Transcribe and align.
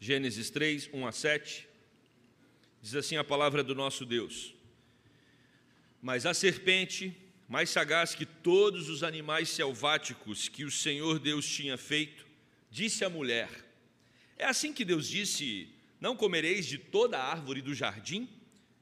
Gênesis 0.00 0.48
3, 0.48 0.90
1 0.92 1.06
a 1.06 1.12
7. 1.12 1.68
Diz 2.80 2.94
assim 2.94 3.16
a 3.16 3.24
palavra 3.24 3.64
do 3.64 3.74
nosso 3.74 4.06
Deus: 4.06 4.54
Mas 6.00 6.24
a 6.24 6.32
serpente, 6.32 7.16
mais 7.48 7.70
sagaz 7.70 8.14
que 8.14 8.24
todos 8.24 8.88
os 8.88 9.02
animais 9.02 9.48
selváticos 9.48 10.48
que 10.48 10.64
o 10.64 10.70
Senhor 10.70 11.18
Deus 11.18 11.48
tinha 11.48 11.76
feito, 11.76 12.24
disse 12.70 13.04
à 13.04 13.10
mulher: 13.10 13.48
É 14.36 14.44
assim 14.44 14.72
que 14.72 14.84
Deus 14.84 15.08
disse: 15.08 15.68
Não 16.00 16.16
comereis 16.16 16.66
de 16.66 16.78
toda 16.78 17.18
a 17.18 17.32
árvore 17.32 17.60
do 17.60 17.74
jardim? 17.74 18.28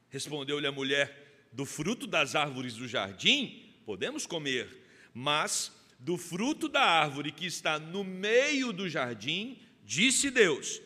Respondeu-lhe 0.09 0.67
a 0.67 0.71
mulher: 0.71 1.47
Do 1.51 1.65
fruto 1.65 2.05
das 2.05 2.35
árvores 2.35 2.75
do 2.75 2.87
jardim 2.87 3.73
podemos 3.87 4.27
comer, 4.27 4.83
mas 5.15 5.71
do 5.97 6.15
fruto 6.15 6.69
da 6.69 6.83
árvore 6.83 7.31
que 7.31 7.47
está 7.47 7.79
no 7.79 8.03
meio 8.03 8.71
do 8.71 8.87
jardim, 8.87 9.57
disse 9.83 10.29
Deus: 10.29 10.85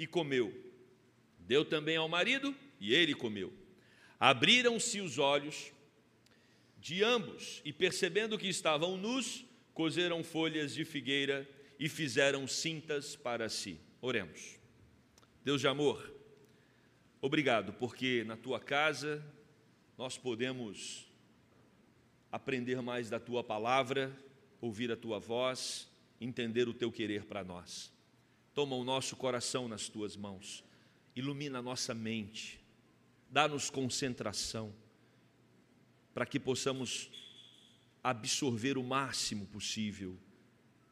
e 0.00 0.06
comeu. 0.06 0.50
Deu 1.40 1.62
também 1.62 1.98
ao 1.98 2.08
marido 2.08 2.56
e 2.80 2.94
ele 2.94 3.14
comeu. 3.14 3.52
Abriram-se 4.18 4.98
os 4.98 5.18
olhos 5.18 5.70
de 6.78 7.04
ambos 7.04 7.60
e, 7.66 7.72
percebendo 7.72 8.38
que 8.38 8.48
estavam 8.48 8.96
nus, 8.96 9.44
cozeram 9.74 10.24
folhas 10.24 10.72
de 10.72 10.86
figueira 10.86 11.46
e 11.78 11.86
fizeram 11.86 12.46
cintas 12.48 13.14
para 13.14 13.50
si. 13.50 13.78
Oremos. 14.00 14.58
Deus 15.44 15.60
de 15.60 15.68
amor, 15.68 16.10
obrigado, 17.20 17.74
porque 17.74 18.24
na 18.24 18.38
tua 18.38 18.58
casa 18.58 19.22
nós 19.98 20.16
podemos 20.16 21.06
aprender 22.32 22.80
mais 22.80 23.10
da 23.10 23.20
tua 23.20 23.44
palavra, 23.44 24.16
ouvir 24.62 24.90
a 24.90 24.96
tua 24.96 25.18
voz, 25.18 25.90
entender 26.18 26.68
o 26.68 26.74
teu 26.74 26.90
querer 26.90 27.26
para 27.26 27.44
nós. 27.44 27.92
Toma 28.54 28.76
o 28.76 28.84
nosso 28.84 29.16
coração 29.16 29.68
nas 29.68 29.88
tuas 29.88 30.16
mãos, 30.16 30.64
ilumina 31.14 31.58
a 31.58 31.62
nossa 31.62 31.94
mente, 31.94 32.60
dá-nos 33.30 33.70
concentração, 33.70 34.74
para 36.12 36.26
que 36.26 36.40
possamos 36.40 37.10
absorver 38.02 38.76
o 38.76 38.82
máximo 38.82 39.46
possível 39.46 40.18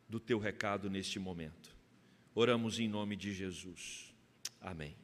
do 0.08 0.20
teu 0.20 0.38
recado 0.38 0.88
neste 0.88 1.18
momento. 1.18 1.76
Oramos 2.34 2.78
em 2.78 2.88
nome 2.88 3.16
de 3.16 3.34
Jesus. 3.34 4.14
Amém. 4.60 4.94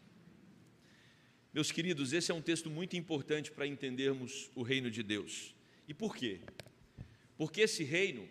Meus 1.53 1.71
queridos, 1.71 2.13
esse 2.13 2.31
é 2.31 2.35
um 2.35 2.43
texto 2.43 2.71
muito 2.71 2.97
importante 2.97 3.51
para 3.51 3.67
entendermos 3.67 4.51
o 4.55 4.63
reino 4.63 4.91
de 4.91 5.03
Deus. 5.03 5.55
E 5.87 5.95
por 5.95 6.17
quê? 6.17 6.41
Porque 7.37 7.61
esse 7.61 7.85
reino 7.85 8.29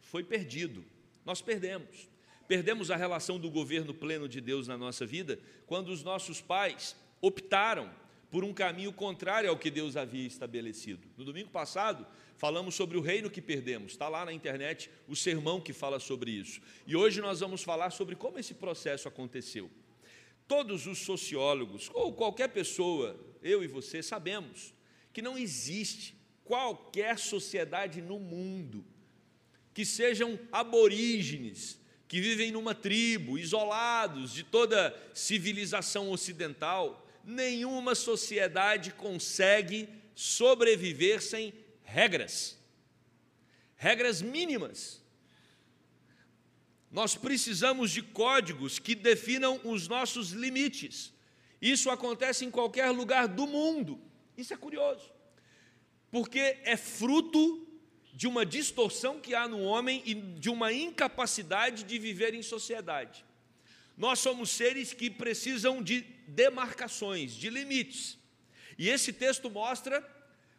foi 0.00 0.22
perdido, 0.22 0.84
nós 1.24 1.42
perdemos. 1.42 2.11
Perdemos 2.48 2.90
a 2.90 2.96
relação 2.96 3.38
do 3.38 3.50
governo 3.50 3.94
pleno 3.94 4.28
de 4.28 4.40
Deus 4.40 4.68
na 4.68 4.76
nossa 4.76 5.06
vida 5.06 5.38
quando 5.66 5.88
os 5.88 6.02
nossos 6.02 6.40
pais 6.40 6.96
optaram 7.20 7.90
por 8.32 8.44
um 8.44 8.54
caminho 8.54 8.92
contrário 8.92 9.50
ao 9.50 9.58
que 9.58 9.70
Deus 9.70 9.94
havia 9.94 10.26
estabelecido. 10.26 11.06
No 11.18 11.24
domingo 11.24 11.50
passado, 11.50 12.06
falamos 12.38 12.74
sobre 12.74 12.96
o 12.96 13.02
reino 13.02 13.30
que 13.30 13.42
perdemos. 13.42 13.92
Está 13.92 14.08
lá 14.08 14.24
na 14.24 14.32
internet 14.32 14.90
o 15.06 15.14
sermão 15.14 15.60
que 15.60 15.74
fala 15.74 16.00
sobre 16.00 16.30
isso. 16.30 16.60
E 16.86 16.96
hoje 16.96 17.20
nós 17.20 17.40
vamos 17.40 17.62
falar 17.62 17.90
sobre 17.90 18.16
como 18.16 18.38
esse 18.38 18.54
processo 18.54 19.06
aconteceu. 19.06 19.70
Todos 20.48 20.86
os 20.86 21.00
sociólogos, 21.00 21.90
ou 21.92 22.14
qualquer 22.14 22.48
pessoa, 22.48 23.20
eu 23.42 23.62
e 23.62 23.66
você, 23.66 24.02
sabemos 24.02 24.72
que 25.12 25.20
não 25.20 25.36
existe 25.36 26.16
qualquer 26.42 27.18
sociedade 27.18 28.00
no 28.00 28.18
mundo 28.18 28.84
que 29.74 29.84
sejam 29.84 30.38
aborígenes, 30.50 31.78
que 32.12 32.20
vivem 32.20 32.52
numa 32.52 32.74
tribo, 32.74 33.38
isolados 33.38 34.34
de 34.34 34.42
toda 34.42 34.94
civilização 35.14 36.10
ocidental, 36.10 37.08
nenhuma 37.24 37.94
sociedade 37.94 38.92
consegue 38.92 39.88
sobreviver 40.14 41.22
sem 41.22 41.54
regras, 41.82 42.58
regras 43.76 44.20
mínimas. 44.20 45.02
Nós 46.90 47.14
precisamos 47.14 47.90
de 47.90 48.02
códigos 48.02 48.78
que 48.78 48.94
definam 48.94 49.58
os 49.64 49.88
nossos 49.88 50.32
limites. 50.32 51.14
Isso 51.62 51.88
acontece 51.88 52.44
em 52.44 52.50
qualquer 52.50 52.90
lugar 52.90 53.26
do 53.26 53.46
mundo. 53.46 53.98
Isso 54.36 54.52
é 54.52 54.56
curioso, 54.58 55.10
porque 56.10 56.58
é 56.62 56.76
fruto 56.76 57.61
de 58.12 58.26
uma 58.26 58.44
distorção 58.44 59.18
que 59.18 59.34
há 59.34 59.48
no 59.48 59.60
homem 59.62 60.02
e 60.04 60.14
de 60.14 60.50
uma 60.50 60.72
incapacidade 60.72 61.84
de 61.84 61.98
viver 61.98 62.34
em 62.34 62.42
sociedade. 62.42 63.24
Nós 63.96 64.18
somos 64.18 64.50
seres 64.50 64.92
que 64.92 65.08
precisam 65.08 65.82
de 65.82 66.02
demarcações, 66.26 67.32
de 67.32 67.48
limites. 67.48 68.18
E 68.78 68.88
esse 68.88 69.12
texto 69.12 69.50
mostra 69.50 70.06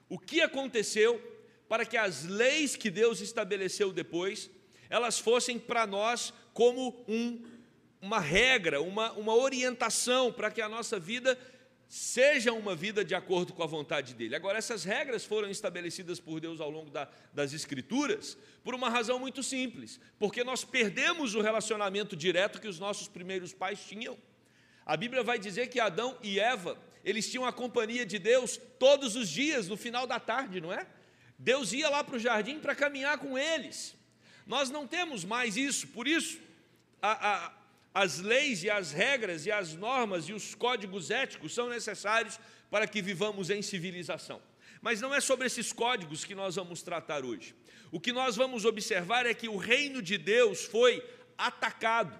o 0.10 0.18
que 0.18 0.42
aconteceu 0.42 1.22
para 1.68 1.86
que 1.86 1.98
as 1.98 2.26
leis 2.26 2.76
que 2.76 2.90
Deus 2.90 3.22
estabeleceu 3.22 3.92
depois, 3.92 4.50
elas 4.90 5.18
fossem 5.20 5.58
para 5.58 5.88
nós 5.88 6.34
como 6.54 7.04
um, 7.08 7.44
uma 8.02 8.20
regra, 8.20 8.82
uma, 8.82 9.12
uma 9.14 9.36
orientação 9.36 10.32
para 10.32 10.52
que 10.52 10.62
a 10.62 10.70
nossa 10.70 11.00
vida 11.00 11.38
seja 11.88 12.52
uma 12.54 12.76
vida 12.76 13.04
de 13.06 13.14
acordo 13.14 13.54
com 13.54 13.62
a 13.62 13.68
vontade 13.68 14.14
dele. 14.14 14.36
Agora, 14.36 14.58
essas 14.58 14.84
regras 14.84 15.24
foram 15.24 15.50
estabelecidas 15.50 16.20
por 16.20 16.40
Deus 16.40 16.60
ao 16.60 16.70
longo 16.70 16.90
da, 16.90 17.08
das 17.34 17.54
Escrituras 17.54 18.38
por 18.64 18.74
uma 18.74 18.90
razão 18.90 19.20
muito 19.20 19.44
simples, 19.44 20.00
porque 20.18 20.44
nós 20.44 20.64
perdemos 20.64 21.36
o 21.36 21.42
relacionamento 21.42 22.16
direto 22.16 22.60
que 22.60 22.68
os 22.68 22.80
nossos 22.80 23.08
primeiros 23.08 23.54
pais 23.54 23.84
tinham. 23.86 24.18
A 24.86 24.98
Bíblia 24.98 25.24
vai 25.24 25.38
dizer 25.40 25.68
que 25.68 25.80
Adão 25.80 26.18
e 26.22 26.40
Eva, 26.40 26.78
eles 27.04 27.30
tinham 27.30 27.46
a 27.46 27.54
companhia 27.54 28.06
de 28.06 28.20
Deus 28.20 28.60
todos 28.80 29.16
os 29.16 29.30
dias, 29.30 29.68
no 29.68 29.78
final 29.78 30.08
da 30.08 30.20
tarde, 30.20 30.60
não 30.60 30.74
é? 30.74 30.88
Deus 31.38 31.74
ia 31.74 31.90
lá 31.90 32.04
para 32.04 32.16
o 32.16 32.20
jardim 32.20 32.60
para 32.60 32.76
caminhar 32.76 33.18
com 33.18 33.38
eles. 33.38 33.96
Nós 34.46 34.70
não 34.70 34.88
temos 34.88 35.24
mais 35.24 35.56
isso, 35.58 35.88
por 35.90 36.08
isso, 36.08 36.40
a, 37.02 37.46
a 37.46 37.63
as 37.94 38.20
leis 38.20 38.64
e 38.64 38.70
as 38.70 38.92
regras 38.92 39.46
e 39.46 39.52
as 39.52 39.74
normas 39.74 40.28
e 40.28 40.34
os 40.34 40.56
códigos 40.56 41.12
éticos 41.12 41.54
são 41.54 41.70
necessários 41.70 42.40
para 42.72 42.88
que 42.88 43.02
vivamos 43.02 43.50
em 43.50 43.62
civilização. 43.62 44.42
Mas 44.82 45.00
não 45.00 45.14
é 45.14 45.22
sobre 45.22 45.46
esses 45.46 45.72
códigos 45.72 46.26
que 46.26 46.34
nós 46.34 46.56
vamos 46.56 46.82
tratar 46.82 47.24
hoje. 47.24 47.56
O 47.92 48.00
que 48.00 48.12
nós 48.12 48.36
vamos 48.36 48.66
observar 48.66 49.26
é 49.26 49.34
que 49.34 49.48
o 49.48 49.58
reino 49.58 50.02
de 50.02 50.18
Deus 50.18 50.64
foi 50.64 51.04
atacado. 51.38 52.20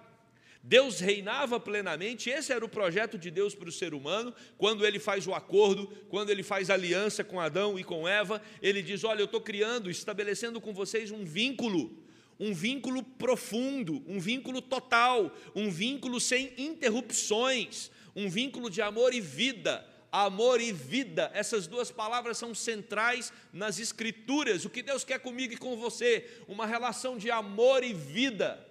Deus 0.62 0.98
reinava 0.98 1.60
plenamente, 1.60 2.30
esse 2.30 2.50
era 2.50 2.64
o 2.64 2.68
projeto 2.68 3.18
de 3.18 3.30
Deus 3.30 3.54
para 3.54 3.68
o 3.68 3.72
ser 3.72 3.92
humano, 3.92 4.34
quando 4.56 4.86
ele 4.86 4.98
faz 4.98 5.26
o 5.26 5.34
acordo, 5.34 5.88
quando 6.08 6.30
ele 6.30 6.42
faz 6.42 6.70
aliança 6.70 7.22
com 7.22 7.38
Adão 7.38 7.78
e 7.78 7.84
com 7.84 8.08
Eva, 8.08 8.40
ele 8.62 8.80
diz: 8.80 9.04
Olha, 9.04 9.20
eu 9.20 9.26
estou 9.26 9.42
criando, 9.42 9.90
estabelecendo 9.90 10.62
com 10.62 10.72
vocês 10.72 11.10
um 11.10 11.22
vínculo 11.22 12.02
um 12.38 12.52
vínculo 12.52 13.02
profundo, 13.02 14.02
um 14.06 14.18
vínculo 14.18 14.60
total, 14.60 15.34
um 15.54 15.70
vínculo 15.70 16.20
sem 16.20 16.52
interrupções, 16.56 17.90
um 18.14 18.28
vínculo 18.28 18.68
de 18.68 18.82
amor 18.82 19.14
e 19.14 19.20
vida. 19.20 19.86
Amor 20.10 20.60
e 20.60 20.70
vida, 20.72 21.28
essas 21.34 21.66
duas 21.66 21.90
palavras 21.90 22.38
são 22.38 22.54
centrais 22.54 23.32
nas 23.52 23.80
Escrituras. 23.80 24.64
O 24.64 24.70
que 24.70 24.80
Deus 24.80 25.02
quer 25.02 25.18
comigo 25.18 25.54
e 25.54 25.56
com 25.56 25.76
você? 25.76 26.24
Uma 26.46 26.66
relação 26.66 27.18
de 27.18 27.32
amor 27.32 27.82
e 27.82 27.92
vida. 27.92 28.64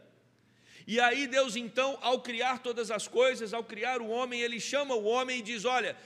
E 0.88 1.02
aí, 1.02 1.28
Deus, 1.28 1.58
então, 1.58 1.98
ao 2.02 2.22
criar 2.22 2.60
todas 2.60 2.90
as 2.90 3.10
coisas, 3.10 3.54
ao 3.54 3.62
criar 3.62 4.02
o 4.02 4.08
homem, 4.08 4.40
ele 4.40 4.58
chama 4.58 4.96
o 4.96 5.04
homem 5.04 5.40
e 5.40 5.42
diz: 5.42 5.66
Olha, 5.66 5.98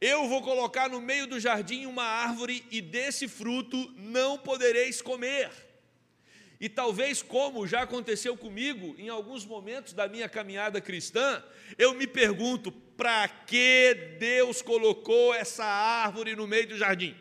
eu 0.00 0.26
vou 0.28 0.40
colocar 0.40 0.88
no 0.88 0.98
meio 0.98 1.26
do 1.26 1.38
jardim 1.38 1.84
uma 1.84 2.04
árvore, 2.04 2.64
e 2.70 2.80
desse 2.80 3.28
fruto 3.28 3.76
não 3.98 4.38
podereis 4.38 5.02
comer 5.02 5.50
e 6.58 6.68
talvez, 6.68 7.22
como 7.22 7.66
já 7.66 7.82
aconteceu 7.82 8.36
comigo 8.36 8.94
em 8.98 9.08
alguns 9.08 9.44
momentos 9.44 9.92
da 9.92 10.08
minha 10.08 10.28
caminhada 10.28 10.80
cristã, 10.80 11.42
eu 11.76 11.94
me 11.94 12.06
pergunto: 12.06 12.72
para 12.72 13.28
que 13.28 14.16
Deus 14.18 14.62
colocou 14.62 15.34
essa 15.34 15.64
árvore 15.64 16.34
no 16.34 16.46
meio 16.46 16.68
do 16.68 16.78
jardim? 16.78 17.14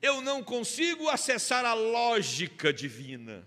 Eu 0.00 0.20
não 0.20 0.44
consigo 0.44 1.08
acessar 1.08 1.64
a 1.64 1.74
lógica 1.74 2.72
divina. 2.72 3.46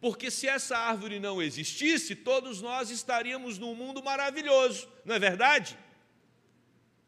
Porque 0.00 0.30
se 0.30 0.48
essa 0.48 0.78
árvore 0.78 1.20
não 1.20 1.42
existisse, 1.42 2.16
todos 2.16 2.62
nós 2.62 2.88
estaríamos 2.90 3.58
num 3.58 3.74
mundo 3.74 4.02
maravilhoso, 4.02 4.88
não 5.04 5.14
é 5.14 5.18
verdade? 5.18 5.78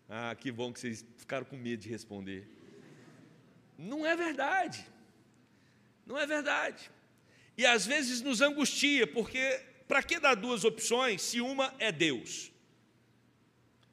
Ah, 0.06 0.34
que 0.34 0.52
bom 0.52 0.70
que 0.70 0.78
vocês 0.78 1.04
ficaram 1.16 1.46
com 1.46 1.56
medo 1.56 1.80
de 1.80 1.88
responder. 1.88 2.46
Não 3.78 4.04
é 4.04 4.14
verdade. 4.14 4.86
Não 6.06 6.18
é 6.18 6.26
verdade. 6.26 6.90
E 7.56 7.66
às 7.66 7.86
vezes 7.86 8.20
nos 8.22 8.40
angustia, 8.40 9.06
porque 9.06 9.60
para 9.86 10.02
que 10.02 10.18
dar 10.18 10.34
duas 10.34 10.64
opções 10.64 11.22
se 11.22 11.40
uma 11.40 11.74
é 11.78 11.92
Deus? 11.92 12.50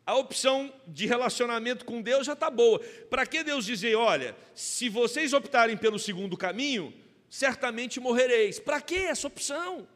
A 0.06 0.16
opção 0.16 0.74
de 0.88 1.06
relacionamento 1.06 1.86
com 1.86 2.02
Deus 2.02 2.26
já 2.26 2.34
está 2.34 2.50
boa. 2.50 2.80
Para 3.10 3.28
que 3.28 3.44
Deus 3.44 3.66
dizer, 3.66 3.96
olha, 3.96 4.36
se 4.56 4.90
vocês 4.90 5.34
optarem 5.34 5.78
pelo 5.78 6.00
segundo 6.00 6.36
caminho, 6.36 6.92
certamente 7.30 8.00
morrereis? 8.00 8.60
Para 8.60 8.82
que 8.82 8.96
essa 8.96 9.28
opção? 9.28 9.88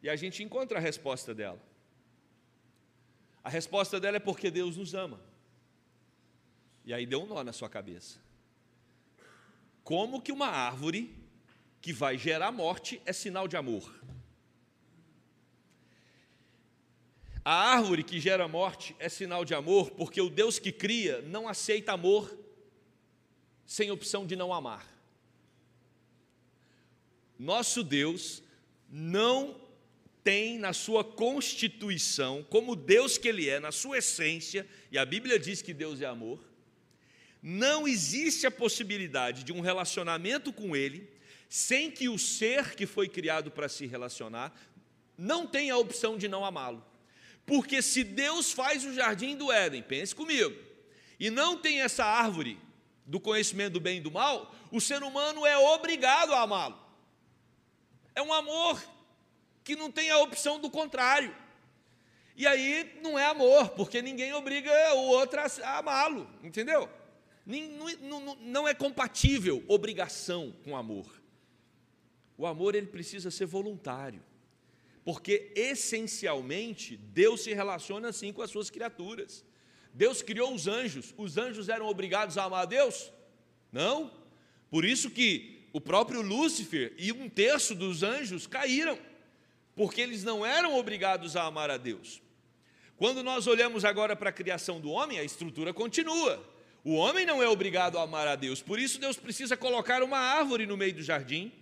E 0.00 0.08
a 0.08 0.14
gente 0.14 0.44
encontra 0.44 0.78
a 0.78 0.80
resposta 0.80 1.34
dela. 1.34 1.60
A 3.42 3.48
resposta 3.48 3.98
dela 3.98 4.18
é 4.18 4.20
porque 4.20 4.50
Deus 4.50 4.76
nos 4.76 4.94
ama. 4.94 5.20
E 6.84 6.94
aí 6.94 7.04
deu 7.04 7.22
um 7.22 7.26
nó 7.26 7.42
na 7.42 7.52
sua 7.52 7.68
cabeça. 7.68 8.20
Como 9.88 10.20
que 10.20 10.30
uma 10.30 10.48
árvore 10.48 11.16
que 11.80 11.94
vai 11.94 12.18
gerar 12.18 12.52
morte 12.52 13.00
é 13.06 13.12
sinal 13.14 13.48
de 13.48 13.56
amor? 13.56 13.90
A 17.42 17.70
árvore 17.72 18.04
que 18.04 18.20
gera 18.20 18.46
morte 18.46 18.94
é 18.98 19.08
sinal 19.08 19.46
de 19.46 19.54
amor, 19.54 19.92
porque 19.92 20.20
o 20.20 20.28
Deus 20.28 20.58
que 20.58 20.70
cria 20.70 21.22
não 21.22 21.48
aceita 21.48 21.92
amor 21.92 22.38
sem 23.64 23.90
opção 23.90 24.26
de 24.26 24.36
não 24.36 24.52
amar. 24.52 24.86
Nosso 27.38 27.82
Deus 27.82 28.42
não 28.90 29.58
tem 30.22 30.58
na 30.58 30.74
sua 30.74 31.02
constituição, 31.02 32.44
como 32.50 32.76
Deus 32.76 33.16
que 33.16 33.26
Ele 33.26 33.48
é, 33.48 33.58
na 33.58 33.72
sua 33.72 33.96
essência, 33.96 34.68
e 34.92 34.98
a 34.98 35.06
Bíblia 35.06 35.38
diz 35.38 35.62
que 35.62 35.72
Deus 35.72 36.02
é 36.02 36.04
amor, 36.04 36.46
não 37.42 37.86
existe 37.86 38.46
a 38.46 38.50
possibilidade 38.50 39.44
de 39.44 39.52
um 39.52 39.60
relacionamento 39.60 40.52
com 40.52 40.74
Ele 40.74 41.08
sem 41.48 41.90
que 41.90 42.08
o 42.08 42.18
ser 42.18 42.74
que 42.74 42.86
foi 42.86 43.08
criado 43.08 43.50
para 43.50 43.68
se 43.68 43.86
relacionar 43.86 44.52
não 45.16 45.46
tenha 45.46 45.74
a 45.74 45.78
opção 45.78 46.16
de 46.16 46.28
não 46.28 46.44
amá-lo. 46.44 46.84
Porque 47.46 47.80
se 47.80 48.04
Deus 48.04 48.52
faz 48.52 48.84
o 48.84 48.92
jardim 48.92 49.34
do 49.36 49.50
Éden, 49.50 49.82
pense 49.82 50.14
comigo, 50.14 50.54
e 51.18 51.30
não 51.30 51.56
tem 51.56 51.80
essa 51.80 52.04
árvore 52.04 52.58
do 53.06 53.18
conhecimento 53.18 53.74
do 53.74 53.80
bem 53.80 53.98
e 53.98 54.00
do 54.02 54.10
mal, 54.10 54.54
o 54.70 54.80
ser 54.80 55.02
humano 55.02 55.46
é 55.46 55.56
obrigado 55.56 56.34
a 56.34 56.42
amá-lo. 56.42 56.78
É 58.14 58.20
um 58.20 58.32
amor 58.32 58.82
que 59.64 59.74
não 59.74 59.90
tem 59.90 60.10
a 60.10 60.18
opção 60.18 60.60
do 60.60 60.70
contrário. 60.70 61.34
E 62.36 62.46
aí 62.46 62.98
não 63.02 63.18
é 63.18 63.24
amor, 63.24 63.70
porque 63.70 64.02
ninguém 64.02 64.32
obriga 64.32 64.70
o 64.94 65.08
outro 65.08 65.40
a 65.40 65.78
amá-lo, 65.78 66.28
entendeu? 66.42 66.88
Não, 67.48 68.36
não 68.36 68.68
é 68.68 68.74
compatível 68.74 69.64
obrigação 69.66 70.54
com 70.62 70.76
amor. 70.76 71.10
O 72.36 72.46
amor 72.46 72.74
ele 72.74 72.86
precisa 72.86 73.30
ser 73.30 73.46
voluntário, 73.46 74.22
porque 75.02 75.50
essencialmente 75.56 76.96
Deus 76.96 77.40
se 77.40 77.54
relaciona 77.54 78.10
assim 78.10 78.32
com 78.32 78.42
as 78.42 78.50
suas 78.50 78.68
criaturas. 78.68 79.44
Deus 79.94 80.20
criou 80.20 80.52
os 80.52 80.68
anjos, 80.68 81.14
os 81.16 81.38
anjos 81.38 81.70
eram 81.70 81.86
obrigados 81.86 82.36
a 82.36 82.44
amar 82.44 82.62
a 82.62 82.66
Deus? 82.66 83.10
Não. 83.72 84.12
Por 84.70 84.84
isso 84.84 85.10
que 85.10 85.66
o 85.72 85.80
próprio 85.80 86.20
Lúcifer 86.20 86.94
e 86.98 87.10
um 87.10 87.28
terço 87.28 87.74
dos 87.74 88.02
anjos 88.02 88.46
caíram 88.46 88.98
porque 89.74 90.00
eles 90.00 90.24
não 90.24 90.44
eram 90.44 90.76
obrigados 90.76 91.36
a 91.36 91.44
amar 91.44 91.70
a 91.70 91.76
Deus. 91.76 92.20
Quando 92.96 93.22
nós 93.22 93.46
olhamos 93.46 93.84
agora 93.84 94.16
para 94.16 94.30
a 94.30 94.32
criação 94.32 94.80
do 94.80 94.90
homem, 94.90 95.20
a 95.20 95.24
estrutura 95.24 95.72
continua. 95.72 96.44
O 96.84 96.94
homem 96.94 97.26
não 97.26 97.42
é 97.42 97.48
obrigado 97.48 97.98
a 97.98 98.02
amar 98.02 98.26
a 98.26 98.36
Deus, 98.36 98.62
por 98.62 98.78
isso 98.78 98.98
Deus 98.98 99.16
precisa 99.16 99.56
colocar 99.56 100.02
uma 100.02 100.18
árvore 100.18 100.66
no 100.66 100.76
meio 100.76 100.94
do 100.94 101.02
jardim 101.02 101.52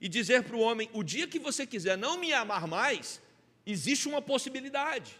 e 0.00 0.08
dizer 0.08 0.42
para 0.42 0.56
o 0.56 0.60
homem: 0.60 0.90
o 0.92 1.02
dia 1.02 1.26
que 1.26 1.38
você 1.38 1.66
quiser 1.66 1.96
não 1.96 2.18
me 2.18 2.32
amar 2.32 2.66
mais, 2.66 3.20
existe 3.64 4.08
uma 4.08 4.20
possibilidade, 4.20 5.16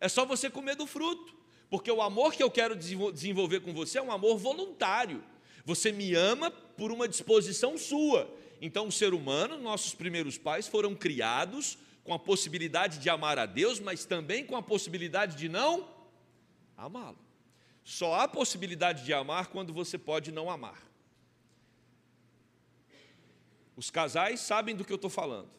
é 0.00 0.08
só 0.08 0.26
você 0.26 0.50
comer 0.50 0.76
do 0.76 0.86
fruto, 0.86 1.34
porque 1.68 1.90
o 1.90 2.02
amor 2.02 2.34
que 2.34 2.42
eu 2.42 2.50
quero 2.50 2.76
desenvolver 2.76 3.60
com 3.60 3.72
você 3.72 3.98
é 3.98 4.02
um 4.02 4.12
amor 4.12 4.36
voluntário. 4.36 5.22
Você 5.64 5.92
me 5.92 6.14
ama 6.14 6.50
por 6.50 6.90
uma 6.90 7.06
disposição 7.06 7.76
sua, 7.78 8.28
então, 8.60 8.88
o 8.88 8.92
ser 8.92 9.14
humano, 9.14 9.56
nossos 9.56 9.94
primeiros 9.94 10.36
pais, 10.36 10.68
foram 10.68 10.94
criados 10.94 11.78
com 12.04 12.12
a 12.12 12.18
possibilidade 12.18 12.98
de 12.98 13.08
amar 13.08 13.38
a 13.38 13.46
Deus, 13.46 13.80
mas 13.80 14.04
também 14.04 14.44
com 14.44 14.54
a 14.54 14.62
possibilidade 14.62 15.36
de 15.36 15.48
não 15.48 15.88
amá-lo. 16.76 17.18
Só 17.84 18.14
há 18.14 18.28
possibilidade 18.28 19.04
de 19.04 19.12
amar 19.12 19.48
quando 19.48 19.72
você 19.72 19.98
pode 19.98 20.30
não 20.30 20.50
amar. 20.50 20.80
Os 23.76 23.90
casais 23.90 24.40
sabem 24.40 24.76
do 24.76 24.84
que 24.84 24.92
eu 24.92 24.96
estou 24.96 25.10
falando. 25.10 25.50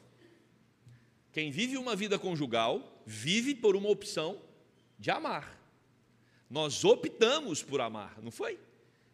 Quem 1.31 1.49
vive 1.49 1.77
uma 1.77 1.95
vida 1.95 2.19
conjugal, 2.19 3.01
vive 3.05 3.55
por 3.55 3.75
uma 3.75 3.89
opção 3.89 4.41
de 4.99 5.09
amar. 5.09 5.59
Nós 6.49 6.83
optamos 6.83 7.63
por 7.63 7.79
amar, 7.79 8.21
não 8.21 8.29
foi? 8.29 8.59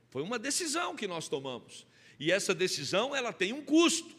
Foi 0.09 0.24
uma 0.24 0.39
decisão 0.39 0.95
que 0.95 1.07
nós 1.07 1.30
tomamos. 1.30 1.86
E 2.19 2.31
essa 2.31 2.54
decisão, 2.54 3.15
ela 3.15 3.31
tem 3.31 3.54
um 3.54 3.63
custo. 3.63 4.15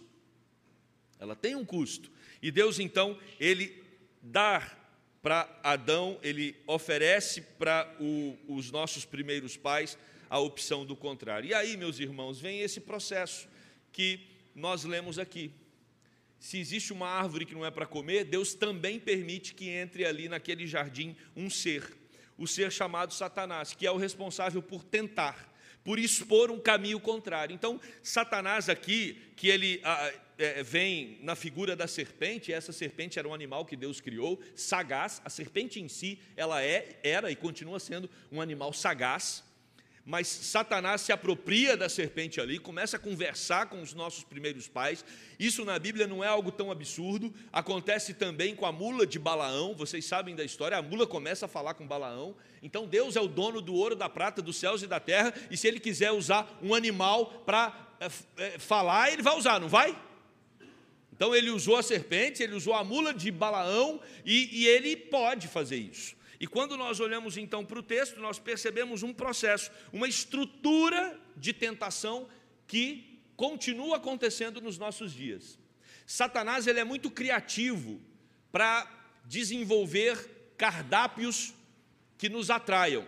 Ela 1.19 1.35
tem 1.35 1.57
um 1.57 1.65
custo. 1.65 2.11
E 2.41 2.51
Deus 2.51 2.79
então, 2.79 3.19
ele 3.41 3.85
dá 4.23 4.78
para 5.29 5.47
Adão, 5.63 6.19
ele 6.23 6.57
oferece 6.67 7.43
para 7.43 7.87
os 8.49 8.71
nossos 8.71 9.05
primeiros 9.05 9.59
pais 9.59 9.99
a 10.31 10.39
opção 10.39 10.87
do 10.87 10.97
contrário. 10.97 11.51
E 11.51 11.53
aí, 11.53 11.77
meus 11.77 11.99
irmãos, 11.99 12.41
vem 12.41 12.63
esse 12.63 12.81
processo 12.81 13.47
que 13.93 14.21
nós 14.55 14.85
lemos 14.85 15.19
aqui. 15.19 15.53
Se 16.41 16.59
existe 16.59 16.95
uma 16.95 17.11
árvore 17.11 17.45
que 17.45 17.55
não 17.55 17.67
é 17.67 17.71
para 17.71 17.85
comer, 17.85 18.25
Deus 18.25 18.55
também 18.55 18.99
permite 18.99 19.53
que 19.53 19.69
entre 19.69 20.07
ali 20.07 20.31
naquele 20.31 20.67
jardim 20.67 21.15
um 21.37 21.51
ser, 21.51 21.85
o 22.39 22.47
ser 22.47 22.73
chamado 22.73 23.13
Satanás, 23.13 23.75
que 23.75 23.87
é 23.87 23.91
o 23.91 23.99
responsável 23.99 24.63
por 24.63 24.83
tentar 24.83 25.47
por 25.85 25.99
expor 25.99 26.51
um 26.51 26.59
caminho 26.59 27.01
contrário. 27.01 27.55
Então, 27.55 27.81
Satanás 28.03 28.69
aqui, 28.69 29.33
que 29.37 29.49
ele 29.49 29.81
é, 30.39 30.63
vem 30.63 31.19
na 31.23 31.35
figura 31.35 31.75
da 31.75 31.89
serpente, 31.89 32.53
essa 32.53 32.73
serpente 32.73 33.19
era 33.19 33.29
um 33.29 33.35
animal 33.35 33.67
que 33.67 33.77
Deus 33.77 34.01
criou, 34.01 34.41
sagaz, 34.55 35.21
a 35.25 35.29
serpente 35.29 35.81
em 35.81 35.89
si, 35.89 36.19
ela 36.37 36.63
é, 36.63 36.99
era 37.03 37.31
e 37.31 37.37
continua 37.37 37.81
sendo 37.81 38.09
um 38.31 38.41
animal 38.41 38.73
sagaz, 38.73 39.43
mas 40.09 40.27
Satanás 40.27 41.03
se 41.03 41.13
apropria 41.13 41.77
da 41.77 41.87
serpente 41.87 42.41
ali, 42.41 42.59
começa 42.59 42.97
a 42.97 42.99
conversar 42.99 43.67
com 43.67 43.83
os 43.83 43.93
nossos 43.93 44.25
primeiros 44.25 44.67
pais. 44.67 45.05
Isso 45.39 45.67
na 45.67 45.79
Bíblia 45.79 46.07
não 46.07 46.25
é 46.25 46.27
algo 46.27 46.51
tão 46.51 46.71
absurdo. 46.71 47.31
Acontece 47.53 48.15
também 48.15 48.57
com 48.57 48.65
a 48.65 48.73
mula 48.73 49.07
de 49.07 49.19
Balaão. 49.19 49.75
Vocês 49.75 50.07
sabem 50.07 50.35
da 50.35 50.43
história, 50.43 50.79
a 50.79 50.81
mula 50.81 51.07
começa 51.07 51.45
a 51.45 51.49
falar 51.49 51.75
com 51.75 51.87
Balaão. 51.87 52.35
Então 52.63 52.87
Deus 52.87 53.17
é 53.17 53.21
o 53.21 53.29
dono 53.29 53.61
do 53.61 53.75
ouro, 53.75 53.95
da 53.95 54.09
prata, 54.09 54.41
dos 54.41 54.57
céus 54.57 54.83
e 54.83 54.87
da 54.87 54.99
terra, 54.99 55.35
e 55.51 55.59
se 55.59 55.69
ele 55.69 55.79
quiser 55.79 56.11
usar 56.11 56.59
um 56.63 56.75
animal 56.75 57.27
para 57.45 57.97
é, 58.01 58.07
é, 58.39 58.59
falar, 58.59 59.13
ele 59.13 59.21
vai 59.21 59.37
usar, 59.37 59.61
não 59.61 59.69
vai? 59.69 59.95
Então 61.19 61.35
ele 61.35 61.51
usou 61.51 61.77
a 61.77 61.83
serpente, 61.83 62.45
ele 62.45 62.55
usou 62.55 62.75
a 62.75 62.85
mula 62.85 63.13
de 63.13 63.29
Balaão 63.33 64.01
e, 64.25 64.61
e 64.61 64.69
ele 64.69 64.95
pode 64.95 65.49
fazer 65.49 65.77
isso. 65.77 66.15
E 66.39 66.47
quando 66.47 66.77
nós 66.77 67.01
olhamos 67.01 67.37
então 67.37 67.65
para 67.65 67.81
o 67.81 67.83
texto, 67.83 68.21
nós 68.21 68.39
percebemos 68.39 69.03
um 69.03 69.13
processo, 69.13 69.69
uma 69.93 70.07
estrutura 70.07 71.21
de 71.37 71.53
tentação 71.53 72.29
que 72.69 73.21
continua 73.35 73.97
acontecendo 73.97 74.61
nos 74.61 74.79
nossos 74.79 75.13
dias. 75.13 75.59
Satanás 76.07 76.69
ele 76.69 76.79
é 76.79 76.85
muito 76.85 77.11
criativo 77.11 78.01
para 78.53 78.89
desenvolver 79.25 80.53
cardápios 80.57 81.53
que 82.17 82.29
nos 82.29 82.49
atraiam, 82.49 83.05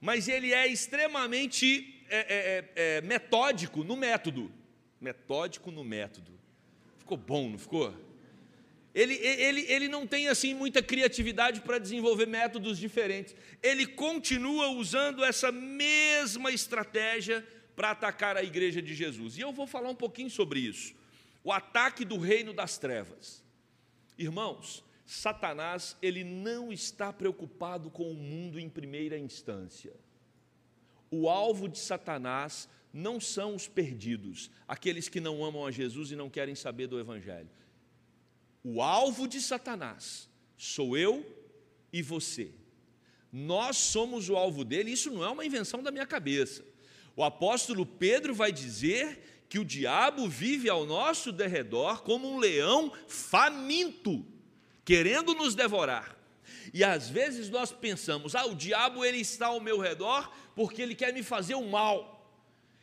mas 0.00 0.26
ele 0.26 0.52
é 0.52 0.66
extremamente 0.66 2.04
é, 2.08 2.18
é, 2.18 2.24
é, 2.74 2.96
é 2.96 3.00
metódico 3.02 3.84
no 3.84 3.94
método. 3.94 4.52
Metódico 5.00 5.70
no 5.70 5.84
método. 5.84 6.35
Ficou 7.06 7.18
bom, 7.18 7.50
não 7.50 7.56
ficou? 7.56 7.94
Ele, 8.92 9.14
ele, 9.14 9.60
ele 9.68 9.86
não 9.86 10.08
tem 10.08 10.26
assim 10.26 10.54
muita 10.54 10.82
criatividade 10.82 11.60
para 11.60 11.78
desenvolver 11.78 12.26
métodos 12.26 12.78
diferentes. 12.78 13.32
Ele 13.62 13.86
continua 13.86 14.70
usando 14.70 15.24
essa 15.24 15.52
mesma 15.52 16.50
estratégia 16.50 17.46
para 17.76 17.92
atacar 17.92 18.36
a 18.36 18.42
igreja 18.42 18.82
de 18.82 18.92
Jesus. 18.92 19.38
E 19.38 19.40
eu 19.40 19.52
vou 19.52 19.68
falar 19.68 19.88
um 19.88 19.94
pouquinho 19.94 20.28
sobre 20.28 20.58
isso. 20.58 20.96
O 21.44 21.52
ataque 21.52 22.04
do 22.04 22.18
reino 22.18 22.52
das 22.52 22.76
trevas. 22.76 23.40
Irmãos, 24.18 24.82
Satanás, 25.04 25.96
ele 26.02 26.24
não 26.24 26.72
está 26.72 27.12
preocupado 27.12 27.88
com 27.88 28.10
o 28.10 28.14
mundo 28.14 28.58
em 28.58 28.68
primeira 28.68 29.16
instância. 29.16 29.92
O 31.08 31.28
alvo 31.28 31.68
de 31.68 31.78
Satanás 31.78 32.68
não 32.96 33.20
são 33.20 33.54
os 33.54 33.68
perdidos, 33.68 34.50
aqueles 34.66 35.06
que 35.06 35.20
não 35.20 35.44
amam 35.44 35.66
a 35.66 35.70
Jesus 35.70 36.10
e 36.10 36.16
não 36.16 36.30
querem 36.30 36.54
saber 36.54 36.86
do 36.86 36.98
Evangelho. 36.98 37.50
O 38.64 38.80
alvo 38.80 39.28
de 39.28 39.38
Satanás 39.38 40.30
sou 40.56 40.96
eu 40.96 41.24
e 41.92 42.00
você. 42.00 42.54
Nós 43.30 43.76
somos 43.76 44.30
o 44.30 44.36
alvo 44.36 44.64
dele, 44.64 44.92
isso 44.92 45.10
não 45.10 45.22
é 45.22 45.28
uma 45.28 45.44
invenção 45.44 45.82
da 45.82 45.90
minha 45.90 46.06
cabeça. 46.06 46.64
O 47.14 47.22
apóstolo 47.22 47.84
Pedro 47.84 48.34
vai 48.34 48.50
dizer 48.50 49.44
que 49.46 49.58
o 49.58 49.64
diabo 49.64 50.26
vive 50.26 50.70
ao 50.70 50.86
nosso 50.86 51.30
derredor 51.30 52.02
como 52.02 52.26
um 52.26 52.38
leão 52.38 52.90
faminto, 53.06 54.24
querendo 54.86 55.34
nos 55.34 55.54
devorar. 55.54 56.16
E 56.72 56.82
às 56.82 57.10
vezes 57.10 57.50
nós 57.50 57.72
pensamos: 57.72 58.34
"Ah, 58.34 58.46
o 58.46 58.54
diabo 58.54 59.04
ele 59.04 59.18
está 59.18 59.48
ao 59.48 59.60
meu 59.60 59.78
redor 59.78 60.32
porque 60.54 60.80
ele 60.80 60.94
quer 60.94 61.12
me 61.12 61.22
fazer 61.22 61.54
o 61.54 61.68
mal. 61.68 62.15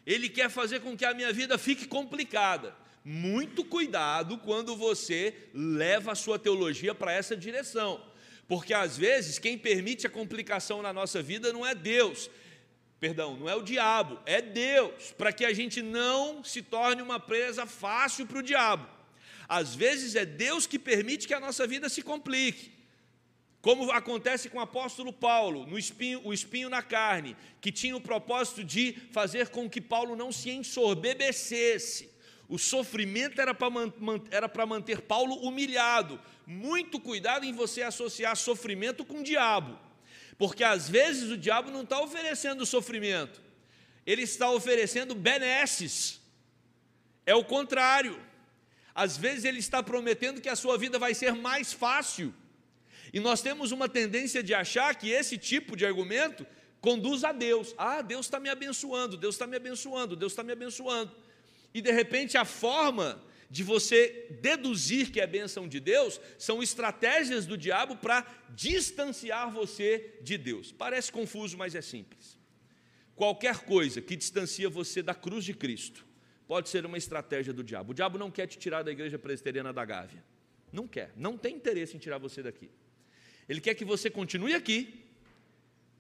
Ele 0.06 0.30
quer 0.30 0.50
fazer 0.50 0.82
com 0.82 0.98
que 0.98 1.06
a 1.06 1.14
minha 1.14 1.32
vida 1.32 1.58
fique 1.58 1.86
complicada". 1.86 2.76
Muito 3.06 3.66
cuidado 3.66 4.38
quando 4.38 4.78
você 4.78 5.34
leva 5.54 6.14
a 6.14 6.16
sua 6.16 6.40
teologia 6.40 6.96
para 6.96 7.12
essa 7.12 7.36
direção. 7.36 8.02
Porque 8.48 8.74
às 8.74 8.98
vezes 8.98 9.40
quem 9.40 9.58
permite 9.58 10.08
a 10.08 10.10
complicação 10.10 10.82
na 10.82 10.94
nossa 10.94 11.22
vida 11.22 11.52
não 11.52 11.66
é 11.66 11.74
Deus, 11.76 12.30
perdão, 13.00 13.36
não 13.36 13.50
é 13.50 13.56
o 13.56 13.62
diabo, 13.62 14.20
é 14.26 14.42
Deus, 14.42 15.12
para 15.18 15.34
que 15.34 15.44
a 15.44 15.54
gente 15.54 15.82
não 15.82 16.44
se 16.44 16.62
torne 16.62 17.02
uma 17.02 17.20
presa 17.20 17.66
fácil 17.66 18.26
para 18.26 18.40
o 18.40 18.44
diabo. 18.44 18.88
Às 19.48 19.76
vezes 19.76 20.16
é 20.16 20.26
Deus 20.26 20.66
que 20.66 20.80
permite 20.80 21.28
que 21.28 21.34
a 21.34 21.40
nossa 21.40 21.68
vida 21.68 21.90
se 21.90 22.02
complique. 22.02 22.73
Como 23.64 23.90
acontece 23.94 24.50
com 24.50 24.58
o 24.58 24.62
apóstolo 24.62 25.14
Paulo, 25.14 25.66
no 25.66 25.80
espinho, 25.80 26.20
o 26.26 26.34
espinho 26.34 26.70
na 26.70 26.82
carne, 26.82 27.34
que 27.62 27.72
tinha 27.72 27.96
o 27.96 28.02
propósito 28.02 28.62
de 28.62 28.92
fazer 29.14 29.48
com 29.48 29.70
que 29.70 29.80
Paulo 29.80 30.18
não 30.18 30.34
se 30.34 30.50
ensorbebecesse. 30.50 32.12
O 32.50 32.60
sofrimento 32.60 33.40
era 33.40 33.54
para 34.50 34.66
manter 34.66 35.00
Paulo 35.04 35.36
humilhado. 35.36 36.20
Muito 36.46 37.00
cuidado 37.00 37.46
em 37.46 37.54
você 37.54 37.84
associar 37.84 38.36
sofrimento 38.36 39.06
com 39.06 39.22
o 39.22 39.24
diabo. 39.24 39.80
Porque 40.38 40.66
às 40.66 40.90
vezes 40.90 41.32
o 41.32 41.38
diabo 41.38 41.72
não 41.72 41.84
está 41.84 42.02
oferecendo 42.02 42.66
sofrimento, 42.66 43.42
ele 44.06 44.24
está 44.24 44.52
oferecendo 44.52 45.16
benesses. 45.16 46.20
É 47.26 47.34
o 47.34 47.46
contrário. 47.46 48.22
Às 48.94 49.16
vezes 49.16 49.46
ele 49.46 49.60
está 49.60 49.82
prometendo 49.82 50.42
que 50.42 50.50
a 50.50 50.56
sua 50.58 50.78
vida 50.78 51.00
vai 51.00 51.14
ser 51.14 51.34
mais 51.34 51.72
fácil. 51.72 52.36
E 53.12 53.20
nós 53.20 53.42
temos 53.42 53.72
uma 53.72 53.90
tendência 53.90 54.42
de 54.42 54.54
achar 54.54 54.96
que 54.96 55.10
esse 55.10 55.38
tipo 55.38 55.76
de 55.76 55.86
argumento 55.86 56.46
conduz 56.80 57.24
a 57.24 57.32
Deus. 57.32 57.74
Ah, 57.78 58.02
Deus 58.02 58.26
está 58.26 58.40
me 58.40 58.50
abençoando, 58.50 59.18
Deus 59.18 59.36
está 59.36 59.48
me 59.48 59.56
abençoando, 59.56 60.16
Deus 60.16 60.32
está 60.32 60.44
me 60.44 60.52
abençoando. 60.52 61.12
E 61.74 61.82
de 61.82 61.92
repente 61.92 62.38
a 62.38 62.46
forma 62.46 63.22
de 63.54 63.62
você 63.62 64.28
deduzir 64.42 65.12
que 65.12 65.22
é 65.22 65.28
bênção 65.28 65.68
de 65.68 65.80
Deus, 65.80 66.20
são 66.40 66.64
estratégias 66.64 67.46
do 67.46 67.56
diabo 67.56 67.96
para 67.96 68.26
distanciar 68.50 69.52
você 69.52 70.18
de 70.24 70.40
Deus. 70.40 70.72
Parece 70.72 71.12
confuso, 71.12 71.56
mas 71.56 71.76
é 71.76 71.82
simples. 71.82 72.36
Qualquer 73.16 73.60
coisa 73.60 74.02
que 74.02 74.16
distancia 74.16 74.68
você 74.68 75.04
da 75.04 75.14
cruz 75.14 75.46
de 75.46 75.54
Cristo 75.54 76.04
pode 76.48 76.68
ser 76.68 76.84
uma 76.84 76.98
estratégia 76.98 77.54
do 77.54 77.64
diabo. 77.64 77.92
O 77.92 77.94
diabo 77.94 78.18
não 78.18 78.32
quer 78.32 78.48
te 78.48 78.58
tirar 78.58 78.82
da 78.82 78.92
igreja 78.92 79.20
presbiteriana 79.20 79.72
da 79.72 79.86
Gávea. 79.86 80.24
Não 80.72 80.88
quer, 80.88 81.12
não 81.16 81.38
tem 81.38 81.56
interesse 81.56 81.96
em 81.96 82.00
tirar 82.00 82.18
você 82.18 82.42
daqui. 82.42 82.72
Ele 83.48 83.62
quer 83.62 83.76
que 83.76 83.86
você 83.86 84.10
continue 84.10 84.54
aqui, 84.54 85.06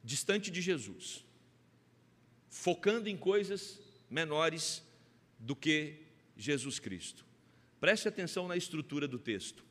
distante 0.03 0.49
de 0.49 0.61
Jesus, 0.61 1.23
focando 2.49 3.09
em 3.09 3.17
coisas 3.17 3.79
menores 4.09 4.83
do 5.39 5.55
que 5.55 5.99
Jesus 6.37 6.79
Cristo. 6.79 7.25
Preste 7.79 8.07
atenção 8.07 8.47
na 8.47 8.55
estrutura 8.55 9.07
do 9.07 9.19
texto. 9.19 9.63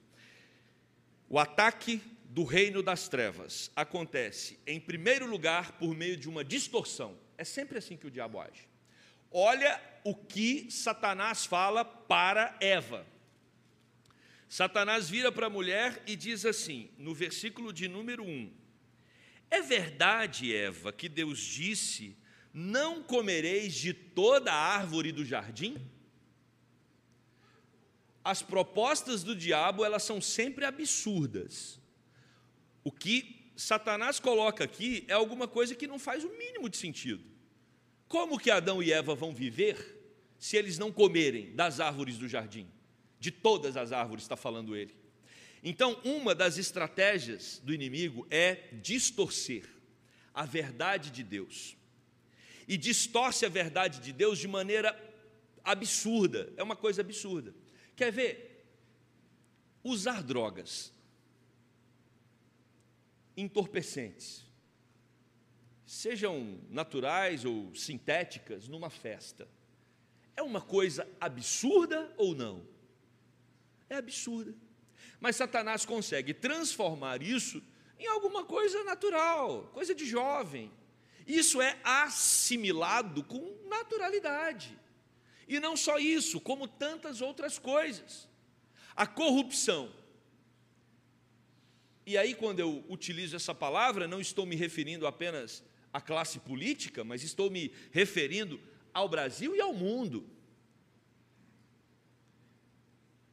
O 1.29 1.39
ataque 1.39 2.01
do 2.25 2.45
reino 2.45 2.83
das 2.83 3.09
trevas 3.09 3.71
acontece, 3.75 4.59
em 4.67 4.81
primeiro 4.81 5.27
lugar, 5.27 5.73
por 5.73 5.95
meio 5.95 6.17
de 6.17 6.29
uma 6.29 6.45
distorção. 6.45 7.17
É 7.39 7.45
sempre 7.45 7.79
assim 7.79 7.97
que 7.97 8.07
o 8.07 8.11
diabo 8.11 8.41
age. 8.41 8.69
Olha 9.31 9.81
o 10.05 10.15
que 10.15 10.71
Satanás 10.71 11.47
fala 11.47 11.85
para 11.85 12.57
Eva. 12.61 13.07
Satanás 14.53 15.09
vira 15.09 15.33
para 15.33 15.47
a 15.47 15.49
mulher 15.49 16.03
e 16.07 16.15
diz 16.15 16.45
assim, 16.45 16.91
no 16.99 17.15
versículo 17.15 17.73
de 17.73 17.89
número 17.89 18.23
1: 18.23 18.53
É 19.51 19.63
verdade, 19.63 20.55
Eva, 20.55 20.93
que 20.93 21.09
Deus 21.09 21.39
disse: 21.39 22.15
Não 22.53 23.03
comereis 23.03 23.73
de 23.73 23.95
toda 23.95 24.53
a 24.53 24.77
árvore 24.77 25.11
do 25.11 25.25
jardim? 25.25 25.79
as 28.23 28.43
propostas 28.43 29.25
do 29.25 29.35
diabo 29.35 29.87
elas 29.87 30.03
são 30.03 30.21
sempre 30.21 30.67
absurdas. 30.67 31.81
O 32.85 32.93
que 32.93 33.51
Satanás 33.57 34.21
coloca 34.21 34.65
aqui 34.65 35.07
é 35.09 35.15
alguma 35.15 35.49
coisa 35.49 35.75
que 35.75 35.87
não 35.87 35.99
faz 35.99 36.25
o 36.25 36.37
mínimo 36.37 36.69
de 36.69 36.77
sentido. 36.77 37.25
Como 38.07 38.39
que 38.39 38.51
Adão 38.51 38.83
e 38.83 38.93
Eva 38.93 39.15
vão 39.15 39.35
viver 39.35 39.99
se 40.39 40.59
eles 40.59 40.79
não 40.79 40.93
comerem 40.93 41.55
das 41.55 41.81
árvores 41.81 42.19
do 42.19 42.29
jardim? 42.29 42.71
De 43.23 43.31
todas 43.31 43.77
as 43.77 43.93
árvores, 43.93 44.25
está 44.25 44.37
falando 44.37 44.75
ele. 44.75 44.97
Então, 45.63 45.93
uma 46.03 46.35
das 46.35 46.59
estratégias 46.59 47.61
do 47.63 47.73
inimigo 47.73 48.27
é 48.29 48.69
distorcer 48.73 49.65
a 50.35 50.45
verdade 50.45 51.13
de 51.13 51.23
Deus. 51.23 51.77
E 52.67 52.77
distorce 52.77 53.47
a 53.47 53.49
verdade 53.49 54.01
de 54.01 54.13
Deus 54.13 54.41
de 54.41 54.49
maneira 54.49 54.91
absurda, 55.63 56.53
é 56.57 56.65
uma 56.65 56.75
coisa 56.75 57.01
absurda. 57.01 57.55
Quer 57.95 58.11
ver? 58.11 58.67
Usar 59.85 60.21
drogas 60.25 60.93
entorpecentes, 63.37 64.45
sejam 65.87 66.59
naturais 66.69 67.45
ou 67.45 67.73
sintéticas, 67.73 68.67
numa 68.67 68.91
festa, 68.91 69.49
é 70.37 70.43
uma 70.43 70.61
coisa 70.61 71.09
absurda 71.21 72.13
ou 72.17 72.35
não? 72.35 72.72
É 73.93 73.97
absurda. 73.97 74.55
Mas 75.21 75.37
Satanás 75.37 75.85
consegue 75.85 76.33
transformar 76.33 77.23
isso 77.23 77.63
em 77.99 78.07
alguma 78.07 78.43
coisa 78.43 78.83
natural, 78.85 79.71
coisa 79.75 79.95
de 79.95 80.07
jovem. 80.07 80.73
Isso 81.27 81.61
é 81.61 81.79
assimilado 81.85 83.23
com 83.23 83.55
naturalidade. 83.69 84.79
E 85.47 85.61
não 85.61 85.77
só 85.77 85.99
isso, 85.99 86.41
como 86.41 86.67
tantas 86.67 87.21
outras 87.21 87.59
coisas. 87.59 88.27
A 88.97 89.07
corrupção. 89.07 89.95
E 92.07 92.17
aí, 92.17 92.35
quando 92.35 92.61
eu 92.61 92.83
utilizo 92.89 93.37
essa 93.37 93.55
palavra, 93.55 94.09
não 94.09 94.23
estou 94.23 94.47
me 94.47 94.57
referindo 94.57 95.07
apenas 95.07 95.63
à 95.93 96.01
classe 96.01 96.39
política, 96.39 97.05
mas 97.05 97.23
estou 97.23 97.51
me 97.51 97.71
referindo 97.91 98.59
ao 98.95 99.07
Brasil 99.07 99.55
e 99.55 99.61
ao 99.61 99.75
mundo. 99.75 100.27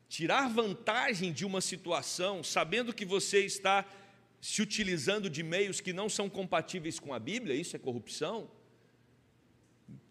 Tirar 0.10 0.50
vantagem 0.50 1.32
de 1.32 1.46
uma 1.46 1.62
situação, 1.62 2.44
sabendo 2.44 2.92
que 2.92 3.06
você 3.06 3.46
está 3.46 3.86
se 4.42 4.62
utilizando 4.62 5.30
de 5.30 5.44
meios 5.44 5.80
que 5.80 5.94
não 5.94 6.10
são 6.10 6.28
compatíveis 6.28 7.00
com 7.00 7.14
a 7.14 7.20
Bíblia, 7.20 7.56
isso 7.56 7.76
é 7.76 7.80
corrupção. 7.80 8.50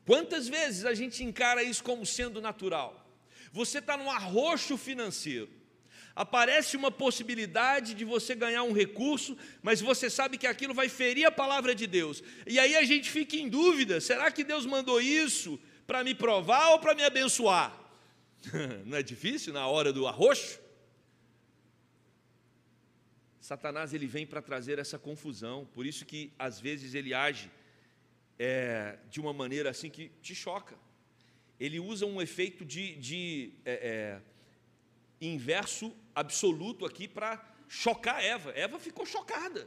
Quantas 0.07 0.49
vezes 0.49 0.85
a 0.85 0.95
gente 0.95 1.25
encara 1.25 1.63
isso 1.63 1.83
como 1.83 2.07
sendo 2.07 2.41
natural? 2.41 3.05
Você 3.53 3.79
está 3.79 3.97
num 3.97 4.11
arroxo 4.11 4.77
financeiro, 4.77 5.51
aparece 6.15 6.77
uma 6.77 6.91
possibilidade 6.91 7.93
de 7.93 8.05
você 8.05 8.35
ganhar 8.35 8.63
um 8.63 8.73
recurso, 8.73 9.37
mas 9.63 9.81
você 9.81 10.09
sabe 10.09 10.39
que 10.39 10.47
aquilo 10.47 10.75
vai 10.75 10.89
ferir 10.89 11.27
a 11.27 11.33
palavra 11.33 11.75
de 11.75 11.87
Deus. 11.87 12.23
E 12.47 12.59
aí 12.59 12.77
a 12.77 12.85
gente 12.85 13.11
fica 13.11 13.37
em 13.37 13.49
dúvida: 13.49 14.01
será 14.01 14.31
que 14.31 14.45
Deus 14.45 14.65
mandou 14.65 15.01
isso 15.01 15.59
para 15.87 16.05
me 16.05 16.15
provar 16.15 16.71
ou 16.71 16.79
para 16.79 16.95
me 16.95 17.03
abençoar? 17.03 17.88
Não 18.87 18.97
é 18.97 19.03
difícil 19.03 19.53
na 19.53 19.67
hora 19.67 19.93
do 19.93 20.07
arroxo? 20.07 20.61
Satanás 23.41 23.95
ele 23.95 24.07
vem 24.07 24.27
para 24.27 24.43
trazer 24.43 24.79
essa 24.79 24.99
confusão, 24.99 25.67
por 25.75 25.87
isso 25.87 26.05
que 26.05 26.33
às 26.39 26.61
vezes 26.61 26.95
ele 26.95 27.15
age 27.15 27.51
é, 28.39 28.99
de 29.11 29.21
uma 29.21 29.33
maneira 29.33 29.71
assim 29.71 29.89
que 29.89 30.11
te 30.21 30.35
choca. 30.35 30.77
Ele 31.59 31.81
usa 31.81 32.07
um 32.07 32.21
efeito 32.21 32.65
de, 32.65 32.95
de 32.97 33.53
é, 33.65 33.73
é, 33.73 34.21
inverso 35.21 35.97
absoluto 36.15 36.85
aqui 36.85 37.09
para 37.09 37.43
chocar 37.69 38.23
Eva. 38.23 38.53
Eva 38.53 38.79
ficou 38.79 39.05
chocada. 39.05 39.67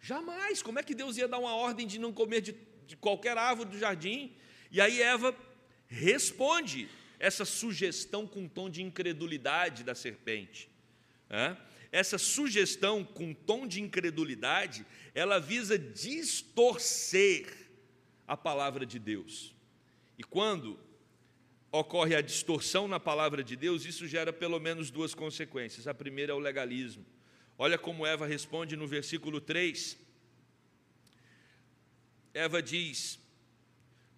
Jamais. 0.00 0.62
Como 0.62 0.78
é 0.78 0.82
que 0.82 0.94
Deus 0.94 1.16
ia 1.16 1.28
dar 1.28 1.38
uma 1.38 1.54
ordem 1.54 1.86
de 1.86 1.98
não 1.98 2.12
comer 2.12 2.40
de, 2.40 2.54
de 2.86 2.96
qualquer 2.96 3.38
árvore 3.38 3.70
do 3.70 3.78
jardim? 3.78 4.34
E 4.70 4.80
aí 4.80 5.00
Eva 5.00 5.34
responde 5.86 6.88
essa 7.20 7.44
sugestão 7.44 8.26
com 8.26 8.48
tom 8.48 8.70
de 8.70 8.82
incredulidade 8.82 9.84
da 9.84 9.94
serpente. 9.94 10.70
Essa 11.92 12.16
sugestão 12.16 13.04
com 13.04 13.34
tom 13.34 13.66
de 13.66 13.80
incredulidade, 13.80 14.86
ela 15.14 15.38
visa 15.38 15.78
distorcer 15.78 17.46
a 18.26 18.36
palavra 18.36 18.86
de 18.86 18.98
Deus. 18.98 19.54
E 20.16 20.24
quando 20.24 20.78
ocorre 21.70 22.14
a 22.16 22.22
distorção 22.22 22.88
na 22.88 22.98
palavra 22.98 23.44
de 23.44 23.54
Deus, 23.54 23.84
isso 23.84 24.06
gera 24.06 24.32
pelo 24.32 24.58
menos 24.58 24.90
duas 24.90 25.14
consequências. 25.14 25.86
A 25.86 25.94
primeira 25.94 26.32
é 26.32 26.34
o 26.34 26.38
legalismo. 26.38 27.04
Olha 27.58 27.76
como 27.76 28.06
Eva 28.06 28.26
responde 28.26 28.76
no 28.76 28.86
versículo 28.86 29.40
3. 29.40 29.98
Eva 32.32 32.62
diz: 32.62 33.20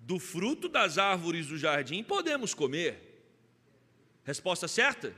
Do 0.03 0.19
fruto 0.19 0.69
das 0.69 0.99
árvores 0.99 1.47
do 1.47 1.57
jardim 1.57 2.03
podemos 2.03 2.53
comer. 2.53 3.25
Resposta 4.25 4.67
certa? 4.67 5.15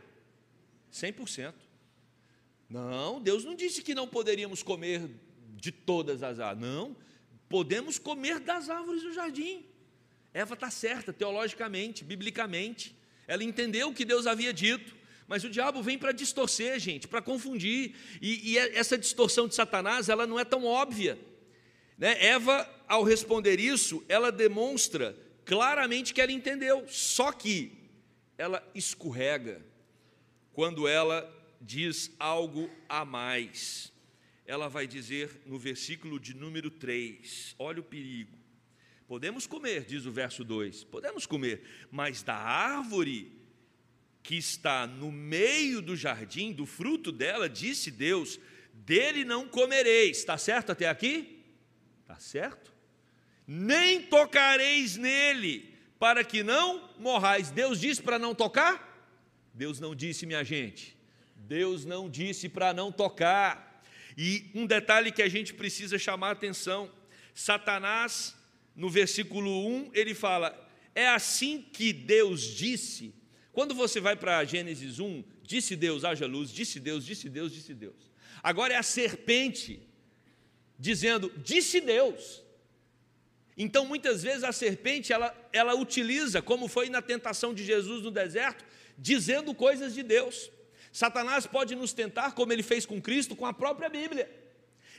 100%. 0.93 1.55
Não, 2.69 3.21
Deus 3.21 3.45
não 3.45 3.55
disse 3.55 3.83
que 3.83 3.95
não 3.95 4.07
poderíamos 4.07 4.63
comer 4.63 5.11
de 5.55 5.73
todas 5.73 6.23
as 6.23 6.39
árvores. 6.39 6.71
Não, 6.71 6.97
podemos 7.49 7.99
comer 7.99 8.41
das 8.41 8.69
árvores 8.69 9.03
do 9.03 9.13
jardim. 9.13 9.65
Eva 10.33 10.55
está 10.55 10.71
certa, 10.71 11.13
teologicamente, 11.13 12.05
biblicamente. 12.05 12.95
Ela 13.27 13.43
entendeu 13.43 13.89
o 13.89 13.95
que 13.95 14.05
Deus 14.05 14.27
havia 14.27 14.53
dito. 14.53 14.95
Mas 15.27 15.43
o 15.45 15.49
diabo 15.49 15.83
vem 15.83 15.97
para 15.97 16.13
distorcer, 16.13 16.79
gente, 16.79 17.09
para 17.09 17.23
confundir. 17.23 17.95
E, 18.21 18.53
e, 18.53 18.59
é, 18.59 18.77
essa 18.77 18.99
distorção 18.99 19.49
de 19.49 19.55
Satanás, 19.55 20.11
ela 20.11 20.27
não 20.27 20.39
é 20.39 20.45
tão 20.45 20.65
óbvia. 20.67 21.19
Né? 21.97 22.23
Eva, 22.23 22.69
ao 22.89 23.03
responder 23.03 23.59
isso, 23.59 24.05
ela 24.09 24.31
demonstra 24.31 25.17
claramente 25.45 26.13
que 26.13 26.21
ela 26.21 26.33
entendeu. 26.33 26.87
Só 26.89 27.33
que 27.33 27.73
ela 28.37 28.67
escorrega 28.75 29.65
quando 30.53 30.87
ela 30.87 31.31
diz 31.61 32.11
algo 32.19 32.71
a 32.89 33.05
mais. 33.05 33.93
Ela 34.47 34.69
vai 34.69 34.87
dizer 34.87 35.43
no 35.47 35.59
versículo 35.59 36.21
de 36.21 36.35
número 36.35 36.71
3, 36.71 37.55
olha 37.59 37.81
o 37.81 37.85
perigo. 37.85 38.37
Podemos 39.07 39.47
comer, 39.47 39.85
diz 39.85 40.07
o 40.07 40.13
verso 40.13 40.45
2, 40.45 40.85
podemos 40.85 41.27
comer, 41.27 41.63
mas 41.91 42.23
da 42.23 42.35
árvore 42.35 43.33
que 44.23 44.37
está 44.37 44.87
no 44.87 45.13
meio 45.13 45.83
do 45.83 45.95
jardim, 45.95 46.53
do 46.53 46.65
fruto 46.65 47.13
dela, 47.13 47.49
disse 47.49 47.91
Deus: 47.91 48.41
dele 48.73 49.25
não 49.25 49.47
comereis. 49.47 50.19
Está 50.19 50.37
certo 50.39 50.73
até 50.73 50.89
aqui? 50.89 51.45
Está 52.01 52.17
certo? 52.17 52.74
Nem 53.47 54.03
tocareis 54.03 54.97
nele, 54.97 55.75
para 55.99 56.25
que 56.25 56.43
não 56.43 56.91
morrais. 56.99 57.51
Deus 57.51 57.81
disse 57.81 58.03
para 58.03 58.19
não 58.19 58.35
tocar? 58.35 59.13
Deus 59.53 59.79
não 59.79 59.95
disse, 59.95 60.27
minha 60.27 60.43
gente. 60.43 60.97
Deus 61.37 61.85
não 61.85 62.09
disse 62.09 62.49
para 62.49 62.73
não 62.73 62.91
tocar. 62.91 63.83
E 64.17 64.51
um 64.55 64.67
detalhe 64.67 65.13
que 65.13 65.23
a 65.23 65.29
gente 65.29 65.53
precisa 65.53 65.99
chamar 65.99 66.29
a 66.29 66.33
atenção: 66.33 66.91
Satanás 67.35 68.35
no 68.75 68.89
versículo 68.89 69.67
1, 69.69 69.91
ele 69.95 70.15
fala: 70.15 70.69
É 70.95 71.09
assim 71.09 71.63
que 71.73 71.93
Deus 71.93 72.43
disse. 72.43 73.15
Quando 73.53 73.75
você 73.75 74.01
vai 74.01 74.17
para 74.17 74.45
Gênesis 74.45 74.99
1, 74.99 75.23
disse 75.43 75.77
Deus, 75.77 76.05
haja 76.05 76.27
luz, 76.27 76.51
disse 76.51 76.81
Deus, 76.81 77.07
disse 77.07 77.29
Deus, 77.29 77.53
disse 77.53 77.73
Deus. 77.73 78.11
Agora 78.43 78.75
é 78.75 78.77
a 78.77 78.83
serpente 78.83 79.81
dizendo, 80.77 81.33
disse 81.37 81.81
Deus. 81.81 82.43
Então, 83.57 83.87
muitas 83.87 84.23
vezes 84.23 84.43
a 84.43 84.53
serpente 84.53 85.13
ela, 85.13 85.35
ela 85.53 85.75
utiliza, 85.75 86.43
como 86.43 86.67
foi 86.67 86.89
na 86.91 87.01
tentação 87.01 87.55
de 87.55 87.65
Jesus 87.65 88.03
no 88.03 88.11
deserto, 88.11 88.65
dizendo 88.99 89.55
coisas 89.55 89.95
de 89.95 90.03
Deus. 90.03 90.51
Satanás 90.93 91.47
pode 91.47 91.75
nos 91.75 91.93
tentar, 91.93 92.33
como 92.33 92.53
ele 92.53 92.63
fez 92.63 92.85
com 92.87 93.01
Cristo, 93.01 93.37
com 93.37 93.47
a 93.47 93.53
própria 93.53 93.89
Bíblia, 93.89 94.31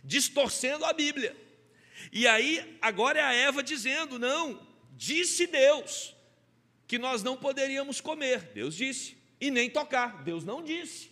distorcendo 0.04 0.86
a 0.86 0.94
Bíblia. 0.94 1.36
E 2.12 2.28
aí, 2.28 2.78
agora 2.82 3.20
é 3.20 3.24
a 3.24 3.34
Eva 3.34 3.64
dizendo: 3.64 4.20
não, 4.20 4.66
disse 4.92 5.48
Deus 5.48 6.16
que 6.88 6.98
nós 6.98 7.24
não 7.24 7.36
poderíamos 7.36 8.00
comer. 8.00 8.52
Deus 8.54 8.76
disse. 8.76 9.18
E 9.40 9.52
nem 9.52 9.70
tocar. 9.70 10.24
Deus 10.24 10.44
não 10.44 10.64
disse. 10.64 11.08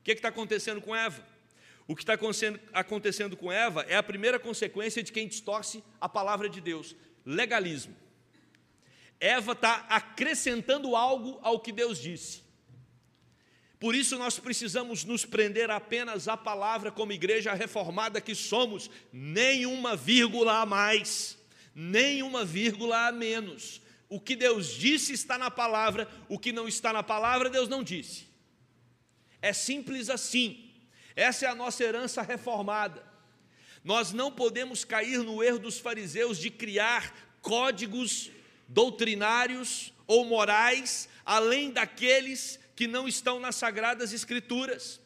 O 0.00 0.04
que 0.04 0.12
está 0.12 0.28
acontecendo 0.28 0.80
com 0.80 0.94
Eva? 0.94 1.24
O 1.86 1.96
que 1.96 2.02
está 2.02 2.16
acontecendo 2.72 3.36
com 3.36 3.50
Eva 3.50 3.84
é 3.88 3.96
a 3.96 4.02
primeira 4.02 4.38
consequência 4.38 5.02
de 5.02 5.12
quem 5.12 5.26
distorce 5.26 5.82
a 6.00 6.08
palavra 6.08 6.48
de 6.48 6.60
Deus: 6.60 6.94
legalismo. 7.24 7.96
Eva 9.18 9.52
está 9.52 9.86
acrescentando 9.88 10.96
algo 10.96 11.38
ao 11.42 11.60
que 11.60 11.72
Deus 11.72 11.98
disse. 11.98 12.42
Por 13.78 13.96
isso 13.96 14.16
nós 14.16 14.38
precisamos 14.38 15.04
nos 15.04 15.24
prender 15.24 15.68
apenas 15.70 16.28
à 16.28 16.36
palavra 16.36 16.90
como 16.90 17.12
igreja 17.12 17.52
reformada 17.52 18.20
que 18.20 18.34
somos, 18.34 18.88
nenhuma 19.12 19.96
vírgula 19.96 20.60
a 20.60 20.66
mais, 20.66 21.36
nenhuma 21.74 22.44
vírgula 22.44 23.08
a 23.08 23.12
menos. 23.12 23.82
O 24.08 24.20
que 24.20 24.36
Deus 24.36 24.68
disse 24.74 25.12
está 25.12 25.36
na 25.36 25.50
palavra, 25.50 26.08
o 26.28 26.38
que 26.38 26.52
não 26.52 26.68
está 26.68 26.92
na 26.92 27.02
palavra, 27.02 27.50
Deus 27.50 27.68
não 27.68 27.82
disse. 27.82 28.28
É 29.40 29.52
simples 29.52 30.08
assim. 30.08 30.71
Essa 31.14 31.46
é 31.46 31.48
a 31.48 31.54
nossa 31.54 31.82
herança 31.82 32.22
reformada. 32.22 33.02
Nós 33.84 34.12
não 34.12 34.30
podemos 34.30 34.84
cair 34.84 35.18
no 35.18 35.42
erro 35.42 35.58
dos 35.58 35.78
fariseus 35.78 36.38
de 36.38 36.50
criar 36.50 37.14
códigos 37.40 38.30
doutrinários 38.68 39.92
ou 40.06 40.24
morais 40.24 41.08
além 41.24 41.70
daqueles 41.70 42.58
que 42.74 42.86
não 42.86 43.06
estão 43.06 43.38
nas 43.40 43.56
Sagradas 43.56 44.12
Escrituras. 44.12 45.00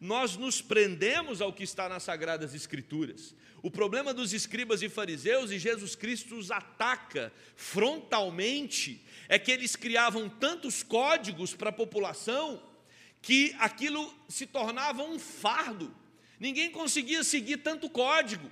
Nós 0.00 0.36
nos 0.36 0.62
prendemos 0.62 1.40
ao 1.40 1.52
que 1.52 1.62
está 1.62 1.88
nas 1.88 2.02
Sagradas 2.02 2.54
Escrituras. 2.54 3.34
O 3.62 3.70
problema 3.70 4.14
dos 4.14 4.32
escribas 4.32 4.80
e 4.80 4.88
fariseus, 4.88 5.50
e 5.50 5.58
Jesus 5.58 5.94
Cristo 5.94 6.34
os 6.36 6.50
ataca 6.50 7.30
frontalmente, 7.54 9.04
é 9.28 9.38
que 9.38 9.52
eles 9.52 9.76
criavam 9.76 10.28
tantos 10.28 10.82
códigos 10.82 11.54
para 11.54 11.68
a 11.68 11.72
população 11.72 12.62
que 13.20 13.54
aquilo 13.58 14.12
se 14.28 14.46
tornava 14.46 15.02
um 15.02 15.18
fardo. 15.18 15.94
Ninguém 16.38 16.70
conseguia 16.70 17.22
seguir 17.22 17.58
tanto 17.58 17.88
código. 17.90 18.50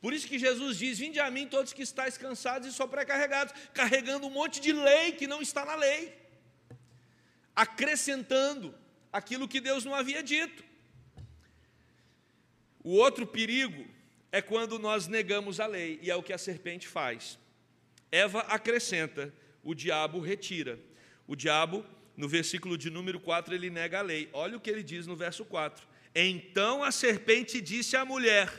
Por 0.00 0.12
isso 0.12 0.28
que 0.28 0.38
Jesus 0.38 0.78
diz: 0.78 0.98
Vinde 0.98 1.20
a 1.20 1.30
mim 1.30 1.46
todos 1.46 1.72
que 1.72 1.82
estáis 1.82 2.16
cansados 2.16 2.68
e 2.68 2.72
sobrecarregados, 2.72 3.54
carregando 3.72 4.26
um 4.26 4.30
monte 4.30 4.60
de 4.60 4.72
lei 4.72 5.12
que 5.12 5.26
não 5.26 5.40
está 5.42 5.64
na 5.64 5.74
lei 5.74 6.18
acrescentando 7.58 8.72
aquilo 9.12 9.48
que 9.48 9.60
Deus 9.60 9.84
não 9.84 9.92
havia 9.92 10.22
dito. 10.22 10.62
O 12.84 12.90
outro 12.90 13.26
perigo 13.26 13.84
é 14.30 14.40
quando 14.40 14.78
nós 14.78 15.08
negamos 15.08 15.58
a 15.58 15.66
lei, 15.66 15.98
e 16.00 16.08
é 16.08 16.14
o 16.14 16.22
que 16.22 16.32
a 16.32 16.38
serpente 16.38 16.86
faz. 16.86 17.36
Eva 18.12 18.42
acrescenta, 18.42 19.34
o 19.64 19.74
diabo 19.74 20.20
retira. 20.20 20.78
O 21.26 21.34
diabo, 21.34 21.84
no 22.18 22.28
versículo 22.28 22.76
de 22.76 22.90
número 22.90 23.20
4, 23.20 23.54
ele 23.54 23.70
nega 23.70 24.00
a 24.00 24.02
lei. 24.02 24.28
Olha 24.32 24.56
o 24.56 24.60
que 24.60 24.68
ele 24.68 24.82
diz 24.82 25.06
no 25.06 25.14
verso 25.14 25.44
4. 25.44 25.86
Então 26.12 26.82
a 26.82 26.90
serpente 26.90 27.60
disse 27.60 27.96
à 27.96 28.04
mulher: 28.04 28.52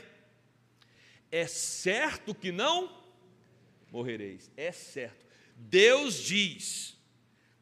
É 1.30 1.46
certo 1.46 2.34
que 2.34 2.50
não 2.50 2.90
morrereis. 3.92 4.50
É 4.56 4.72
certo. 4.72 5.26
Deus 5.54 6.24
diz: 6.24 6.96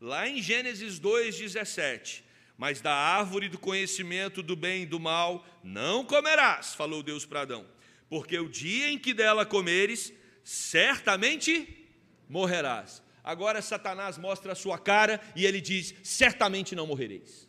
Lá 0.00 0.28
em 0.28 0.40
Gênesis 0.40 1.00
2,17: 1.00 2.22
Mas 2.56 2.80
da 2.80 2.94
árvore 2.94 3.48
do 3.48 3.58
conhecimento 3.58 4.40
do 4.40 4.54
bem 4.54 4.84
e 4.84 4.86
do 4.86 5.00
mal 5.00 5.44
não 5.64 6.04
comerás, 6.04 6.76
falou 6.76 7.02
Deus 7.02 7.26
para 7.26 7.40
Adão, 7.40 7.66
porque 8.08 8.38
o 8.38 8.48
dia 8.48 8.88
em 8.88 9.00
que 9.00 9.12
dela 9.12 9.44
comeres, 9.44 10.12
certamente 10.44 11.88
morrerás. 12.28 13.02
Agora 13.28 13.60
Satanás 13.60 14.16
mostra 14.16 14.52
a 14.52 14.54
sua 14.54 14.78
cara 14.78 15.20
e 15.36 15.44
ele 15.44 15.60
diz: 15.60 15.94
certamente 16.02 16.74
não 16.74 16.86
morrereis. 16.86 17.46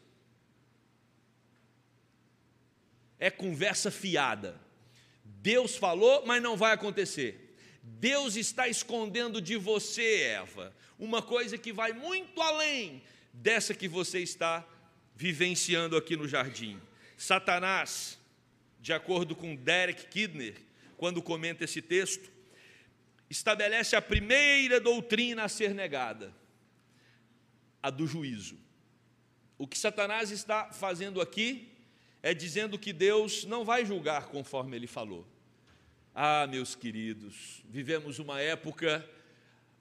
É 3.18 3.32
conversa 3.32 3.89
fiada. 3.89 4.60
Deus 5.24 5.78
falou, 5.78 6.26
mas 6.26 6.44
não 6.44 6.58
vai 6.58 6.74
acontecer. 6.74 7.56
Deus 7.82 8.36
está 8.36 8.68
escondendo 8.68 9.42
de 9.42 9.56
você, 9.56 10.24
Eva, 10.24 10.76
uma 11.00 11.22
coisa 11.22 11.58
que 11.58 11.72
vai 11.72 11.94
muito 11.94 12.42
além 12.42 13.02
dessa 13.32 13.74
que 13.74 13.88
você 13.88 14.20
está 14.20 14.68
vivenciando 15.15 15.96
aqui 15.96 16.18
no 16.18 16.28
jardim. 16.28 16.78
Satanás, 17.15 18.20
de 18.82 18.92
acordo 18.92 19.34
com 19.34 19.56
Derek 19.56 20.08
Kidner, 20.08 20.56
quando 20.98 21.22
comenta 21.22 21.63
esse 21.63 21.82
texto, 21.82 22.30
estabelece 23.30 23.96
a 23.96 24.02
primeira 24.02 24.80
doutrina 24.80 25.44
a 25.44 25.50
ser 25.50 25.74
negada, 25.74 26.34
a 27.82 27.89
do 27.89 28.08
juízo. 28.08 28.58
O 29.58 29.68
que 29.68 29.78
Satanás 29.78 30.32
está 30.32 30.72
fazendo 30.72 31.22
aqui 31.22 31.72
é 32.24 32.34
dizendo 32.34 32.80
que 32.80 32.92
Deus 32.92 33.46
não 33.46 33.63
vai 33.63 33.86
julgar 33.86 34.28
conforme 34.28 34.76
ele 34.76 34.88
falou. 34.88 35.28
Ah, 36.13 36.48
meus 36.48 36.76
queridos, 36.76 37.63
vivemos 37.70 38.20
uma 38.20 38.42
época 38.42 39.08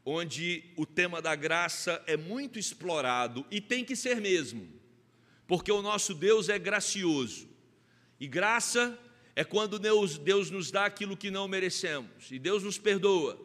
onde 0.05 0.65
o 0.77 0.87
tema 0.87 1.21
da 1.21 1.35
graça 1.35 2.03
é 2.07 2.17
muito 2.17 2.59
explorado 2.59 3.47
e 3.51 3.61
tem 3.61 3.85
que 3.85 3.97
ser 3.97 4.21
mesmo, 4.21 4.69
porque 5.47 5.73
o 5.73 5.83
nosso 5.83 6.15
Deus 6.15 6.49
é 6.49 6.59
gracioso. 6.59 7.49
E 8.21 8.27
graça 8.27 8.99
é 9.39 9.45
quando 9.45 9.79
Deus, 9.79 10.19
Deus 10.19 10.51
nos 10.51 10.69
dá 10.69 10.85
aquilo 10.85 11.17
que 11.17 11.31
não 11.31 11.47
merecemos, 11.47 12.29
e 12.29 12.41
Deus 12.41 12.65
nos 12.65 12.77
perdoa. 12.77 13.39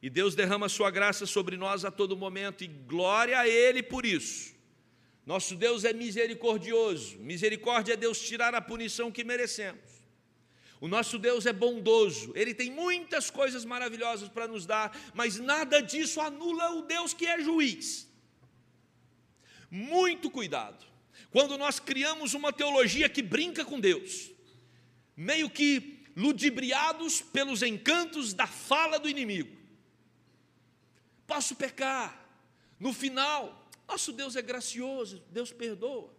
E 0.00 0.08
Deus 0.08 0.34
derrama 0.34 0.66
sua 0.66 0.90
graça 0.90 1.26
sobre 1.26 1.58
nós 1.58 1.84
a 1.84 1.90
todo 1.90 2.16
momento, 2.16 2.64
e 2.64 2.66
glória 2.66 3.38
a 3.38 3.46
Ele 3.46 3.82
por 3.82 4.06
isso. 4.06 4.54
Nosso 5.26 5.54
Deus 5.54 5.84
é 5.84 5.92
misericordioso, 5.92 7.18
misericórdia 7.18 7.92
é 7.92 7.96
Deus 7.98 8.18
tirar 8.18 8.54
a 8.54 8.62
punição 8.62 9.12
que 9.12 9.22
merecemos. 9.24 9.84
O 10.80 10.88
nosso 10.88 11.18
Deus 11.18 11.44
é 11.44 11.52
bondoso, 11.52 12.32
Ele 12.34 12.54
tem 12.54 12.70
muitas 12.70 13.28
coisas 13.28 13.62
maravilhosas 13.62 14.30
para 14.30 14.48
nos 14.48 14.64
dar, 14.64 14.98
mas 15.12 15.38
nada 15.38 15.82
disso 15.82 16.18
anula 16.18 16.76
o 16.76 16.80
Deus 16.80 17.12
que 17.12 17.26
é 17.26 17.42
juiz. 17.42 18.10
Muito 19.70 20.30
cuidado, 20.30 20.82
quando 21.30 21.58
nós 21.58 21.78
criamos 21.78 22.32
uma 22.32 22.54
teologia 22.54 23.06
que 23.06 23.20
brinca 23.20 23.66
com 23.66 23.78
Deus, 23.78 24.34
meio 25.16 25.48
que 25.48 26.04
ludibriados 26.14 27.20
pelos 27.20 27.62
encantos 27.62 28.32
da 28.32 28.46
fala 28.46 28.98
do 28.98 29.08
inimigo. 29.08 29.54
Posso 31.26 31.56
pecar, 31.56 32.26
no 32.78 32.92
final, 32.92 33.68
nosso 33.88 34.12
Deus 34.12 34.36
é 34.36 34.42
gracioso, 34.42 35.22
Deus 35.30 35.52
perdoa. 35.52 36.14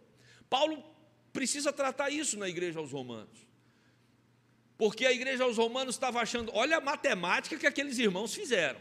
Paulo 0.50 0.84
precisa 1.32 1.72
tratar 1.72 2.10
isso 2.10 2.38
na 2.38 2.48
igreja 2.48 2.78
aos 2.78 2.92
Romanos. 2.92 3.48
Porque 4.76 5.04
a 5.04 5.12
igreja 5.12 5.42
aos 5.42 5.56
romanos 5.56 5.96
estava 5.96 6.20
achando, 6.20 6.52
olha 6.54 6.76
a 6.76 6.80
matemática 6.80 7.58
que 7.58 7.66
aqueles 7.66 7.98
irmãos 7.98 8.32
fizeram. 8.32 8.80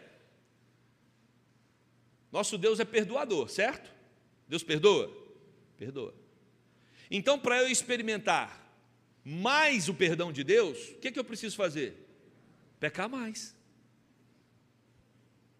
Nosso 2.31 2.55
Deus 2.55 2.79
é 2.79 2.85
perdoador, 2.85 3.49
certo? 3.49 3.91
Deus 4.47 4.61
perdoa? 4.63 5.11
Perdoa. 5.75 6.13
Então, 7.09 7.39
para 7.39 7.63
eu 7.63 7.67
experimentar 7.67 8.66
mais 9.29 9.89
o 9.89 9.93
perdão 9.93 10.31
de 10.31 10.41
Deus, 10.41 10.91
o 10.91 10.99
que, 10.99 11.09
é 11.09 11.11
que 11.11 11.19
eu 11.19 11.23
preciso 11.25 11.57
fazer? 11.57 11.97
Pecar 12.79 13.09
mais. 13.09 13.53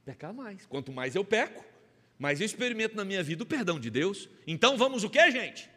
Pecar 0.05 0.33
mais. 0.33 0.65
Quanto 0.67 0.89
mais 0.89 1.15
eu 1.15 1.25
peco, 1.25 1.65
mais 2.17 2.39
eu 2.39 2.45
experimento 2.45 2.95
na 2.95 3.03
minha 3.03 3.21
vida 3.21 3.43
o 3.43 3.45
perdão 3.45 3.77
de 3.77 3.89
Deus. 3.89 4.29
Então 4.47 4.77
vamos 4.77 5.03
o 5.03 5.09
que, 5.09 5.31
gente? 5.31 5.69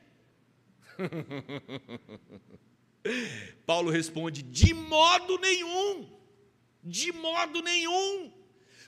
Paulo 3.67 3.91
responde: 3.91 4.45
de 4.45 4.73
modo 4.73 5.37
nenhum, 5.39 6.17
de 6.85 7.11
modo 7.11 7.61
nenhum, 7.61 8.33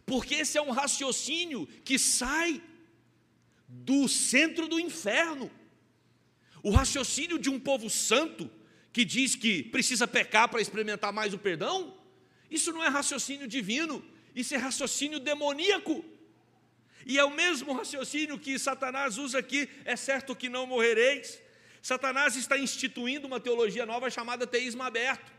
porque 0.06 0.36
esse 0.36 0.56
é 0.56 0.62
um 0.62 0.70
raciocínio 0.70 1.66
que 1.84 1.98
sai 1.98 2.62
do 3.66 4.06
centro 4.06 4.68
do 4.68 4.78
inferno. 4.78 5.50
O 6.62 6.70
raciocínio 6.70 7.36
de 7.36 7.50
um 7.50 7.58
povo 7.58 7.90
santo 7.90 8.48
que 8.92 9.04
diz 9.04 9.34
que 9.34 9.62
precisa 9.62 10.06
pecar 10.06 10.48
para 10.48 10.60
experimentar 10.60 11.12
mais 11.12 11.32
o 11.32 11.38
perdão, 11.38 11.96
isso 12.50 12.72
não 12.72 12.84
é 12.84 12.88
raciocínio 12.88 13.48
divino, 13.48 14.04
isso 14.34 14.54
é 14.54 14.58
raciocínio 14.58 15.18
demoníaco. 15.18 16.04
E 17.06 17.18
é 17.18 17.24
o 17.24 17.30
mesmo 17.30 17.72
raciocínio 17.72 18.38
que 18.38 18.58
Satanás 18.58 19.16
usa 19.16 19.38
aqui: 19.38 19.68
é 19.84 19.96
certo 19.96 20.36
que 20.36 20.48
não 20.48 20.66
morrereis. 20.66 21.40
Satanás 21.80 22.36
está 22.36 22.56
instituindo 22.58 23.26
uma 23.26 23.40
teologia 23.40 23.84
nova 23.84 24.08
chamada 24.08 24.46
teísmo 24.46 24.82
aberto, 24.82 25.32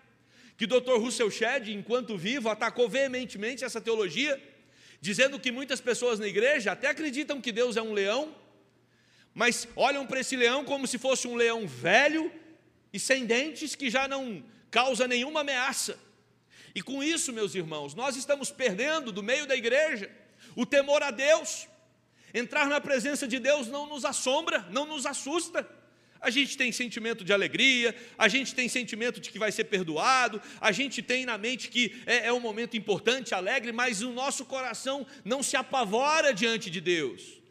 que 0.57 0.67
Dr. 0.67 0.97
Russell 0.97 1.31
Shedd, 1.31 1.69
enquanto 1.69 2.17
vivo, 2.17 2.49
atacou 2.49 2.89
veementemente 2.89 3.63
essa 3.63 3.79
teologia, 3.79 4.41
dizendo 4.99 5.39
que 5.39 5.51
muitas 5.51 5.79
pessoas 5.79 6.19
na 6.19 6.27
igreja 6.27 6.73
até 6.73 6.87
acreditam 6.87 7.39
que 7.39 7.51
Deus 7.51 7.77
é 7.77 7.81
um 7.81 7.93
leão, 7.93 8.35
mas 9.33 9.67
olham 9.75 10.05
para 10.05 10.19
esse 10.19 10.35
leão 10.35 10.65
como 10.65 10.85
se 10.85 10.97
fosse 10.97 11.27
um 11.27 11.35
leão 11.35 11.65
velho 11.65 12.29
e 12.93 12.99
sem 12.99 13.25
dentes 13.25 13.75
que 13.75 13.89
já 13.89 14.07
não 14.07 14.45
causa 14.71 15.07
nenhuma 15.07 15.41
ameaça. 15.41 15.99
E 16.73 16.81
com 16.81 17.03
isso, 17.03 17.33
meus 17.33 17.53
irmãos, 17.55 17.93
nós 17.93 18.15
estamos 18.15 18.51
perdendo 18.51 19.11
do 19.11 19.21
meio 19.21 19.45
da 19.45 19.55
igreja 19.55 20.09
o 20.55 20.65
temor 20.65 21.03
a 21.03 21.11
Deus. 21.11 21.67
Entrar 22.33 22.67
na 22.67 22.79
presença 22.79 23.27
de 23.27 23.39
Deus 23.39 23.67
não 23.67 23.87
nos 23.87 24.05
assombra, 24.05 24.65
não 24.71 24.85
nos 24.85 25.05
assusta 25.05 25.67
a 26.23 26.29
gente 26.29 26.57
tem 26.57 26.71
sentimento 26.71 27.23
de 27.25 27.33
alegria, 27.33 27.93
a 28.17 28.29
gente 28.29 28.55
tem 28.55 28.69
sentimento 28.69 29.19
de 29.19 29.29
que 29.29 29.37
vai 29.37 29.51
ser 29.51 29.65
perdoado, 29.65 30.41
a 30.61 30.71
gente 30.71 31.01
tem 31.01 31.25
na 31.25 31.37
mente 31.37 31.67
que 31.67 32.01
é, 32.05 32.27
é 32.27 32.33
um 32.33 32.39
momento 32.39 32.77
importante, 32.77 33.35
alegre, 33.35 33.73
mas 33.73 34.01
o 34.01 34.11
nosso 34.13 34.45
coração 34.45 35.05
não 35.25 35.43
se 35.43 35.57
apavora 35.57 36.33
diante 36.33 36.69
de 36.69 36.79
Deus. 36.79 37.41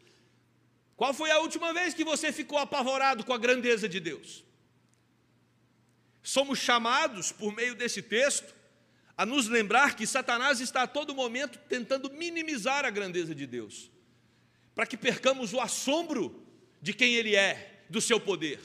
Qual 0.95 1.13
foi 1.13 1.29
a 1.29 1.37
última 1.37 1.71
vez 1.71 1.93
que 1.93 2.03
você 2.03 2.31
ficou 2.31 2.57
apavorado 2.57 3.23
com 3.23 3.31
a 3.31 3.37
grandeza 3.37 3.87
de 3.87 3.99
Deus? 3.99 4.43
Somos 6.23 6.57
chamados, 6.57 7.33
por 7.33 7.53
meio 7.53 7.75
desse 7.75 8.01
texto, 8.01 8.55
a 9.17 9.25
nos 9.25 9.47
lembrar 9.47 9.95
que 9.95 10.07
Satanás 10.07 10.61
está 10.61 10.83
a 10.83 10.87
todo 10.87 11.13
momento 11.13 11.59
tentando 11.67 12.09
minimizar 12.09 12.85
a 12.85 12.89
grandeza 12.89 13.35
de 13.35 13.45
Deus, 13.45 13.91
para 14.73 14.87
que 14.87 14.97
percamos 14.97 15.53
o 15.53 15.59
assombro 15.59 16.41
de 16.81 16.93
quem 16.93 17.13
Ele 17.13 17.35
é 17.35 17.83
do 17.89 17.99
seu 18.01 18.19
poder. 18.19 18.59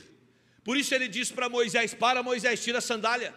Por 0.65 0.77
isso 0.77 0.95
ele 0.95 1.09
diz 1.09 1.31
para 1.31 1.49
Moisés: 1.49 1.95
Para 1.95 2.23
Moisés, 2.23 2.63
tira 2.63 2.79
a 2.79 2.83
sandália. 2.83 3.35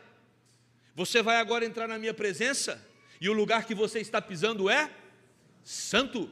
Você 0.93 1.21
vai 1.21 1.37
agora 1.37 1.65
entrar 1.65 1.87
na 1.87 1.97
minha 1.97 2.13
presença, 2.13 2.85
e 3.19 3.29
o 3.29 3.33
lugar 3.33 3.65
que 3.65 3.73
você 3.73 3.99
está 3.99 4.21
pisando 4.21 4.69
é 4.69 4.91
santo. 5.63 6.29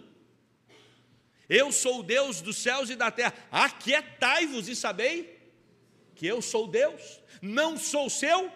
Eu 1.48 1.72
sou 1.72 2.02
o 2.02 2.04
Deus 2.04 2.42
dos 2.42 2.58
céus 2.58 2.90
e 2.90 2.96
da 2.96 3.10
terra. 3.10 3.34
Aquietai-vos 3.50 4.68
e 4.68 4.76
sabei 4.76 5.39
que 6.20 6.28
eu 6.28 6.42
sou 6.42 6.68
Deus, 6.68 7.22
não 7.42 7.78
sou 7.78 8.10
seu 8.10 8.52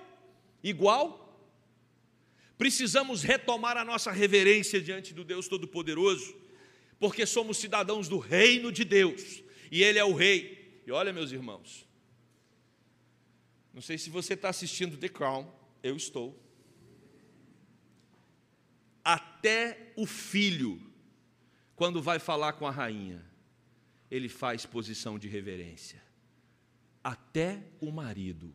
igual. 0.61 1.33
Precisamos 2.57 3.23
retomar 3.23 3.77
a 3.77 3.85
nossa 3.85 4.11
reverência 4.11 4.81
diante 4.81 5.13
do 5.13 5.23
Deus 5.23 5.47
Todo-Poderoso, 5.47 6.35
porque 6.99 7.25
somos 7.25 7.55
cidadãos 7.55 8.09
do 8.09 8.19
reino 8.19 8.69
de 8.69 8.83
Deus, 8.83 9.41
e 9.71 9.81
Ele 9.81 9.97
é 9.97 10.03
o 10.03 10.13
Rei. 10.13 10.81
E 10.85 10.91
olha, 10.91 11.13
meus 11.13 11.31
irmãos, 11.31 11.87
não 13.73 13.81
sei 13.81 13.97
se 13.97 14.09
você 14.09 14.33
está 14.33 14.49
assistindo 14.49 14.97
The 14.97 15.07
Crown, 15.07 15.49
eu 15.81 15.95
estou. 15.95 16.37
Até 19.05 19.93
o 19.95 20.05
filho, 20.05 20.81
quando 21.77 22.01
vai 22.01 22.19
falar 22.19 22.53
com 22.53 22.67
a 22.67 22.71
rainha, 22.71 23.23
ele 24.11 24.27
faz 24.27 24.65
posição 24.65 25.17
de 25.17 25.29
reverência. 25.29 26.02
Até 27.03 27.63
o 27.81 27.91
marido, 27.91 28.53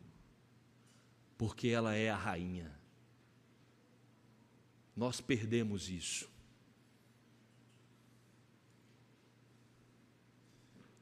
porque 1.37 1.67
ela 1.67 1.95
é 1.95 2.09
a 2.09 2.15
rainha. 2.15 2.77
Nós 4.95 5.21
perdemos 5.21 5.89
isso. 5.89 6.29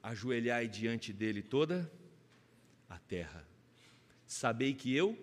ajoelhai 0.07 0.69
diante 0.69 1.11
dele 1.11 1.41
toda 1.41 1.91
a 2.89 2.97
terra. 2.97 3.45
Sabei 4.25 4.73
que 4.73 4.95
eu 4.95 5.17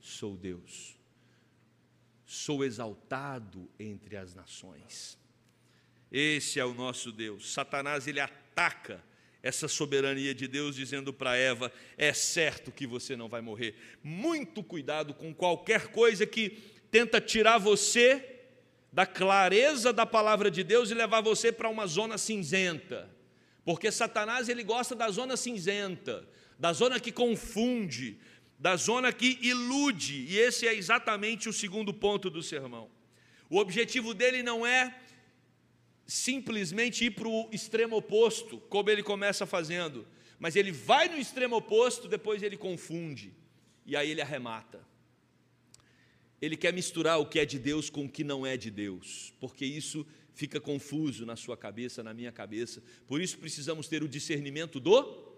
sou 0.00 0.36
Deus, 0.36 0.96
sou 2.24 2.64
exaltado 2.64 3.68
entre 3.78 4.16
as 4.16 4.32
nações. 4.32 5.18
Esse 6.10 6.60
é 6.60 6.64
o 6.64 6.74
nosso 6.74 7.10
Deus. 7.10 7.52
Satanás 7.52 8.06
ele 8.06 8.20
ataca 8.20 9.04
essa 9.42 9.68
soberania 9.68 10.34
de 10.34 10.46
Deus, 10.46 10.76
dizendo 10.76 11.12
para 11.12 11.36
Eva: 11.36 11.72
é 11.96 12.12
certo 12.12 12.70
que 12.70 12.86
você 12.86 13.16
não 13.16 13.28
vai 13.28 13.40
morrer. 13.40 13.74
Muito 14.02 14.62
cuidado 14.62 15.14
com 15.14 15.34
qualquer 15.34 15.88
coisa 15.88 16.26
que 16.26 16.58
tenta 16.90 17.20
tirar 17.20 17.58
você 17.58 18.40
da 18.92 19.06
clareza 19.06 19.92
da 19.92 20.04
palavra 20.04 20.50
de 20.50 20.64
Deus 20.64 20.90
e 20.90 20.94
levar 20.94 21.20
você 21.20 21.52
para 21.52 21.68
uma 21.68 21.86
zona 21.86 22.18
cinzenta. 22.18 23.08
Porque 23.64 23.90
Satanás 23.90 24.48
ele 24.48 24.64
gosta 24.64 24.94
da 24.94 25.08
zona 25.10 25.36
cinzenta, 25.36 26.26
da 26.58 26.72
zona 26.72 26.98
que 26.98 27.12
confunde, 27.12 28.18
da 28.58 28.76
zona 28.76 29.12
que 29.12 29.38
ilude, 29.40 30.26
e 30.28 30.38
esse 30.38 30.66
é 30.66 30.74
exatamente 30.74 31.48
o 31.48 31.52
segundo 31.52 31.94
ponto 31.94 32.28
do 32.28 32.42
sermão. 32.42 32.90
O 33.48 33.58
objetivo 33.58 34.12
dele 34.12 34.42
não 34.42 34.66
é 34.66 34.94
simplesmente 36.10 37.04
ir 37.04 37.12
para 37.12 37.28
o 37.28 37.48
extremo 37.52 37.96
oposto, 37.96 38.58
como 38.68 38.90
ele 38.90 39.02
começa 39.02 39.46
fazendo, 39.46 40.04
mas 40.40 40.56
ele 40.56 40.72
vai 40.72 41.08
no 41.08 41.16
extremo 41.16 41.56
oposto, 41.56 42.08
depois 42.08 42.42
ele 42.42 42.56
confunde, 42.56 43.32
e 43.86 43.94
aí 43.94 44.10
ele 44.10 44.20
arremata. 44.20 44.84
Ele 46.42 46.56
quer 46.56 46.72
misturar 46.72 47.20
o 47.20 47.26
que 47.26 47.38
é 47.38 47.44
de 47.44 47.60
Deus 47.60 47.88
com 47.88 48.06
o 48.06 48.08
que 48.08 48.24
não 48.24 48.44
é 48.44 48.56
de 48.56 48.72
Deus, 48.72 49.32
porque 49.38 49.64
isso 49.64 50.04
fica 50.34 50.60
confuso 50.60 51.24
na 51.24 51.36
sua 51.36 51.56
cabeça, 51.56 52.02
na 52.02 52.12
minha 52.12 52.32
cabeça. 52.32 52.82
Por 53.06 53.20
isso 53.20 53.38
precisamos 53.38 53.86
ter 53.86 54.02
o 54.02 54.08
discernimento 54.08 54.80
do 54.80 55.30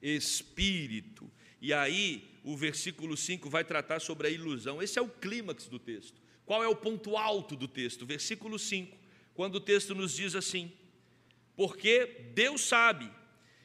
Espírito. 0.00 1.30
E 1.60 1.74
aí, 1.74 2.30
o 2.42 2.56
versículo 2.56 3.16
5 3.16 3.50
vai 3.50 3.64
tratar 3.64 4.00
sobre 4.00 4.28
a 4.28 4.30
ilusão. 4.30 4.80
Esse 4.80 4.98
é 4.98 5.02
o 5.02 5.08
clímax 5.08 5.66
do 5.66 5.78
texto. 5.78 6.22
Qual 6.46 6.62
é 6.62 6.68
o 6.68 6.76
ponto 6.76 7.16
alto 7.16 7.56
do 7.56 7.66
texto? 7.66 8.06
Versículo 8.06 8.58
5, 8.58 8.96
quando 9.36 9.56
o 9.56 9.60
texto 9.60 9.94
nos 9.94 10.16
diz 10.16 10.34
assim: 10.34 10.72
Porque 11.54 12.30
Deus 12.34 12.62
sabe 12.62 13.08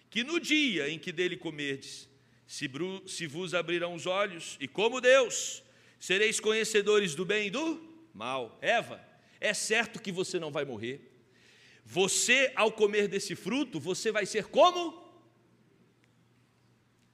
que 0.10 0.24
no 0.24 0.40
dia 0.40 0.90
em 0.90 1.00
que 1.00 1.12
dele 1.14 1.38
comerdes, 1.38 2.10
se, 2.46 2.70
se 3.08 3.26
vos 3.26 3.54
abrirão 3.54 3.96
os 3.96 4.06
olhos, 4.06 4.58
e 4.60 4.68
como 4.68 5.00
Deus, 5.00 5.64
sereis 5.98 6.40
conhecedores 6.42 7.16
do 7.16 7.26
bem 7.26 7.48
e 7.48 7.50
do 7.50 7.82
mal. 8.14 8.60
Eva, 8.62 9.02
É 9.40 9.54
certo 9.54 10.00
que 10.00 10.12
você 10.12 10.38
não 10.38 10.52
vai 10.52 10.66
morrer. 10.66 11.10
Você, 11.84 12.52
ao 12.56 12.72
comer 12.72 13.08
desse 13.08 13.36
fruto, 13.36 13.80
você 13.80 14.12
vai 14.12 14.26
ser 14.26 14.46
como? 14.46 15.02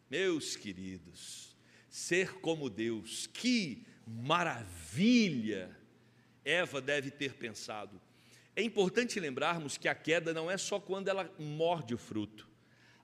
Meus 0.10 0.56
queridos, 0.56 1.56
ser 1.90 2.34
como 2.40 2.70
Deus, 2.70 3.28
que 3.28 3.86
maravilha 4.06 5.78
Eva 6.44 6.82
deve 6.82 7.12
ter 7.12 7.34
pensado. 7.36 8.02
É 8.58 8.64
importante 8.64 9.20
lembrarmos 9.20 9.78
que 9.78 9.88
a 9.88 9.94
queda 9.94 10.34
não 10.34 10.50
é 10.50 10.58
só 10.58 10.80
quando 10.80 11.10
ela 11.10 11.32
morde 11.38 11.94
o 11.94 11.98
fruto, 11.98 12.50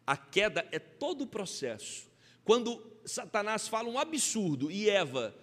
a 0.06 0.18
queda 0.18 0.68
é 0.72 0.80
todo 0.80 1.26
o 1.26 1.28
processo. 1.28 2.10
Quando 2.44 2.84
Satanás 3.06 3.68
fala 3.68 3.88
um 3.88 4.00
absurdo 4.00 4.72
e 4.72 4.90
Eva 4.90 5.36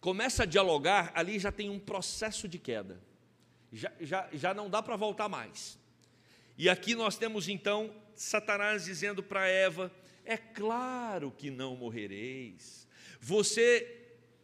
começa 0.00 0.44
a 0.44 0.46
dialogar, 0.46 1.12
ali 1.14 1.38
já 1.38 1.52
tem 1.52 1.68
um 1.68 1.78
processo 1.78 2.48
de 2.48 2.58
queda, 2.58 2.98
já, 3.70 3.92
já, 4.00 4.26
já 4.32 4.54
não 4.54 4.70
dá 4.70 4.82
para 4.82 4.96
voltar 4.96 5.28
mais. 5.28 5.78
E 6.56 6.70
aqui 6.70 6.94
nós 6.94 7.18
temos 7.18 7.46
então 7.46 7.94
Satanás 8.14 8.86
dizendo 8.86 9.22
para 9.22 9.46
Eva: 9.46 9.92
é 10.24 10.38
claro 10.38 11.30
que 11.30 11.50
não 11.50 11.76
morrereis. 11.76 12.88
Você 13.20 13.98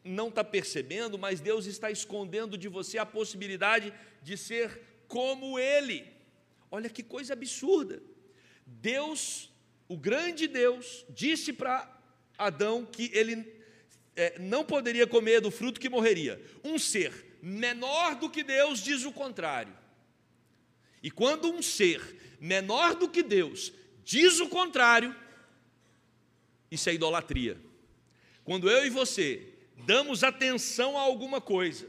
não 0.05 0.29
está 0.29 0.45
percebendo, 0.45 1.19
mas 1.19 1.41
Deus 1.41 1.65
está 1.65 1.91
escondendo 1.91 2.59
de 2.59 2.69
você 2.69 2.99
a 2.99 3.07
possibilidade 3.07 3.91
de 4.23 4.37
ser 4.37 4.88
como 5.09 5.59
Ele. 5.59 6.07
Olha 6.71 6.89
que 6.89 7.03
coisa 7.03 7.33
absurda. 7.33 8.01
Deus, 8.67 9.51
o 9.89 9.97
grande 9.97 10.47
Deus, 10.47 11.05
disse 11.09 11.53
para 11.53 11.99
Adão 12.37 12.85
que 12.85 13.11
ele 13.15 13.59
é, 14.15 14.39
não 14.39 14.65
poderia 14.65 15.07
comer 15.07 15.41
do 15.41 15.51
fruto 15.51 15.81
que 15.81 15.89
morreria. 15.89 16.41
Um 16.63 16.79
ser 16.79 17.39
menor 17.43 18.17
do 18.17 18.29
que 18.29 18.45
Deus 18.45 18.83
diz 18.83 19.05
o 19.05 19.13
contrário. 19.13 19.75
E 21.03 21.11
quando 21.11 21.51
um 21.51 21.63
ser 21.63 22.37
menor 22.41 22.95
do 22.95 23.09
que 23.09 23.23
Deus 23.23 23.73
diz 24.05 24.41
o 24.41 24.49
contrário, 24.49 25.15
isso 26.71 26.91
é 26.91 26.95
idolatria. 26.95 27.59
Quando 28.45 28.71
eu 28.71 28.85
e 28.85 28.91
você 28.91 29.55
damos 29.87 30.23
atenção 30.23 30.99
a 30.99 31.01
alguma 31.01 31.41
coisa 31.41 31.89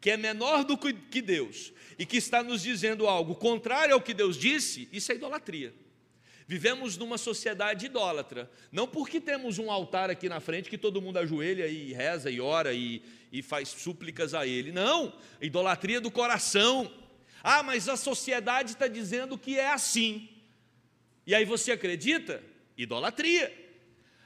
que 0.00 0.10
é 0.10 0.16
menor 0.16 0.64
do 0.64 0.78
que 0.78 1.20
Deus 1.20 1.72
e 1.98 2.06
que 2.06 2.16
está 2.16 2.42
nos 2.42 2.62
dizendo 2.62 3.06
algo 3.06 3.34
contrário 3.34 3.94
ao 3.94 4.00
que 4.00 4.14
Deus 4.14 4.36
disse, 4.36 4.88
isso 4.92 5.12
é 5.12 5.14
idolatria. 5.14 5.74
Vivemos 6.46 6.96
numa 6.96 7.16
sociedade 7.16 7.86
idólatra, 7.86 8.50
não 8.72 8.88
porque 8.88 9.20
temos 9.20 9.58
um 9.58 9.70
altar 9.70 10.10
aqui 10.10 10.28
na 10.28 10.40
frente 10.40 10.68
que 10.68 10.78
todo 10.78 11.00
mundo 11.00 11.18
ajoelha 11.18 11.66
e 11.68 11.92
reza 11.92 12.30
e 12.30 12.40
ora 12.40 12.72
e, 12.72 13.02
e 13.30 13.40
faz 13.42 13.68
súplicas 13.68 14.34
a 14.34 14.46
ele, 14.46 14.72
não, 14.72 15.12
idolatria 15.40 16.00
do 16.00 16.10
coração. 16.10 16.90
Ah, 17.42 17.62
mas 17.62 17.88
a 17.88 17.96
sociedade 17.96 18.72
está 18.72 18.88
dizendo 18.88 19.38
que 19.38 19.58
é 19.58 19.70
assim, 19.70 20.28
e 21.26 21.34
aí 21.34 21.44
você 21.44 21.70
acredita? 21.70 22.42
Idolatria. 22.76 23.59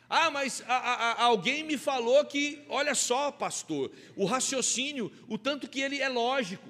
Ah, 0.08 0.30
mas 0.30 0.62
a, 0.66 0.74
a, 0.74 1.22
alguém 1.22 1.62
me 1.62 1.78
falou 1.78 2.24
que, 2.24 2.62
olha 2.68 2.94
só, 2.94 3.32
pastor, 3.32 3.90
o 4.14 4.24
raciocínio, 4.24 5.10
o 5.28 5.38
tanto 5.38 5.68
que 5.68 5.80
ele 5.80 6.00
é 6.00 6.08
lógico. 6.08 6.68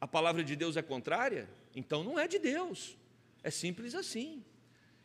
A 0.00 0.06
palavra 0.06 0.42
de 0.42 0.56
Deus 0.56 0.76
é 0.76 0.82
contrária? 0.82 1.48
Então 1.74 2.02
não 2.02 2.18
é 2.18 2.26
de 2.26 2.38
Deus. 2.38 2.96
É 3.42 3.50
simples 3.50 3.94
assim. 3.94 4.42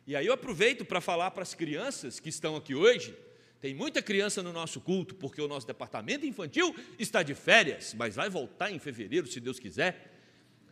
E 0.06 0.14
aí 0.16 0.26
eu 0.26 0.32
aproveito 0.32 0.84
para 0.84 1.00
falar 1.00 1.30
para 1.30 1.42
as 1.42 1.54
crianças 1.54 2.18
que 2.18 2.28
estão 2.28 2.56
aqui 2.56 2.74
hoje. 2.74 3.16
Tem 3.60 3.74
muita 3.74 4.02
criança 4.02 4.42
no 4.42 4.52
nosso 4.52 4.80
culto, 4.80 5.14
porque 5.14 5.40
o 5.40 5.48
nosso 5.48 5.66
departamento 5.66 6.26
infantil 6.26 6.74
está 6.98 7.22
de 7.22 7.34
férias, 7.34 7.94
mas 7.94 8.14
vai 8.14 8.28
voltar 8.28 8.70
em 8.70 8.78
fevereiro, 8.78 9.26
se 9.26 9.40
Deus 9.40 9.58
quiser. 9.58 10.12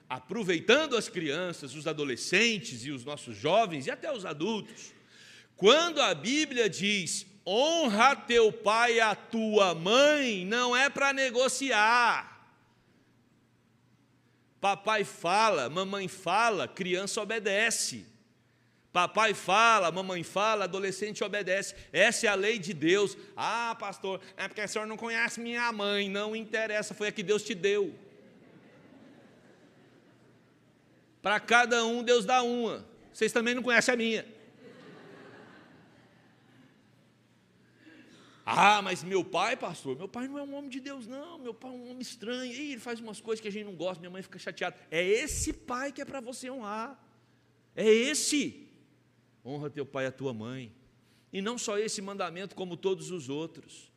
Aproveitando 0.09 0.97
as 0.97 1.09
crianças, 1.09 1.75
os 1.75 1.87
adolescentes 1.87 2.85
e 2.85 2.91
os 2.91 3.05
nossos 3.05 3.37
jovens 3.37 3.87
e 3.87 3.91
até 3.91 4.13
os 4.13 4.27
adultos 4.27 4.93
quando 5.57 6.01
a 6.01 6.14
Bíblia 6.14 6.69
diz 6.69 7.27
honra 7.47 8.17
teu 8.17 8.51
pai 8.51 8.95
e 8.95 9.01
a 9.01 9.14
tua 9.14 9.75
mãe, 9.75 10.45
não 10.47 10.75
é 10.75 10.88
para 10.88 11.12
negociar. 11.12 12.33
Papai 14.61 15.05
fala, 15.05 15.69
mamãe 15.69 16.09
fala, 16.09 16.67
criança 16.67 17.21
obedece. 17.21 18.07
Papai 18.90 19.35
fala, 19.35 19.90
mamãe 19.90 20.23
fala, 20.23 20.64
adolescente 20.64 21.23
obedece. 21.23 21.75
Essa 21.93 22.27
é 22.27 22.31
a 22.31 22.35
lei 22.35 22.59
de 22.59 22.73
Deus. 22.73 23.17
Ah, 23.37 23.77
pastor, 23.79 24.21
é 24.37 24.49
porque 24.49 24.62
o 24.62 24.69
senhor 24.69 24.87
não 24.87 24.97
conhece 24.97 25.40
minha 25.40 25.71
mãe. 25.73 26.09
Não 26.09 26.35
interessa, 26.35 26.95
foi 26.95 27.09
a 27.09 27.12
que 27.12 27.23
Deus 27.23 27.43
te 27.43 27.55
deu. 27.55 27.95
Para 31.21 31.40
cada 31.40 31.85
um, 31.85 32.03
Deus 32.03 32.25
dá 32.25 32.43
uma. 32.43 32.87
Vocês 33.12 33.33
também 33.33 33.55
não 33.55 33.62
conhecem 33.62 33.93
a 33.93 33.97
minha. 33.97 34.34
Ah, 38.45 38.83
mas 38.83 39.03
meu 39.03 39.25
pai, 39.25 39.57
pastor, 39.57 39.97
meu 39.97 40.07
pai 40.07 40.29
não 40.29 40.39
é 40.39 40.43
um 40.43 40.55
homem 40.55 40.69
de 40.69 40.79
Deus, 40.79 41.07
não. 41.07 41.39
Meu 41.39 41.55
pai 41.55 41.71
é 41.71 41.75
um 41.75 41.91
homem 41.91 42.03
estranho. 42.03 42.53
Ih, 42.53 42.73
ele 42.73 42.81
faz 42.81 43.01
umas 43.01 43.21
coisas 43.21 43.41
que 43.41 43.49
a 43.49 43.51
gente 43.51 43.65
não 43.65 43.75
gosta, 43.75 44.01
minha 44.01 44.11
mãe 44.11 44.23
fica 44.23 44.39
chateada. 44.39 44.77
É 44.91 45.03
esse 45.03 45.53
pai 45.53 45.91
que 45.91 46.03
é 46.03 46.05
para 46.05 46.21
você 46.21 46.51
honrar. 46.51 47.03
É 47.75 47.89
esse. 47.89 48.69
Honra 49.45 49.71
teu 49.71 49.87
pai 49.87 50.05
e 50.05 50.09
a 50.09 50.13
tua 50.13 50.35
mãe. 50.35 50.73
E 51.33 51.41
não 51.41 51.57
só 51.57 51.79
esse 51.79 52.03
mandamento, 52.03 52.55
como 52.55 52.77
todos 52.77 53.11
os 53.11 53.29
outros. 53.29 53.91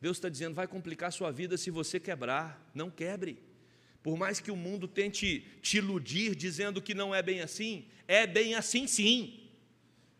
Deus 0.00 0.18
está 0.18 0.28
dizendo: 0.28 0.54
vai 0.54 0.66
complicar 0.66 1.10
sua 1.10 1.30
vida 1.32 1.56
se 1.56 1.70
você 1.70 1.98
quebrar. 1.98 2.70
Não 2.74 2.90
quebre. 2.90 3.42
Por 4.02 4.16
mais 4.16 4.38
que 4.38 4.50
o 4.50 4.56
mundo 4.56 4.86
tente 4.86 5.44
te 5.60 5.78
iludir 5.78 6.36
dizendo 6.36 6.80
que 6.80 6.94
não 6.94 7.14
é 7.14 7.22
bem 7.22 7.40
assim, 7.40 7.88
é 8.06 8.26
bem 8.26 8.54
assim 8.54 8.86
sim. 8.86 9.48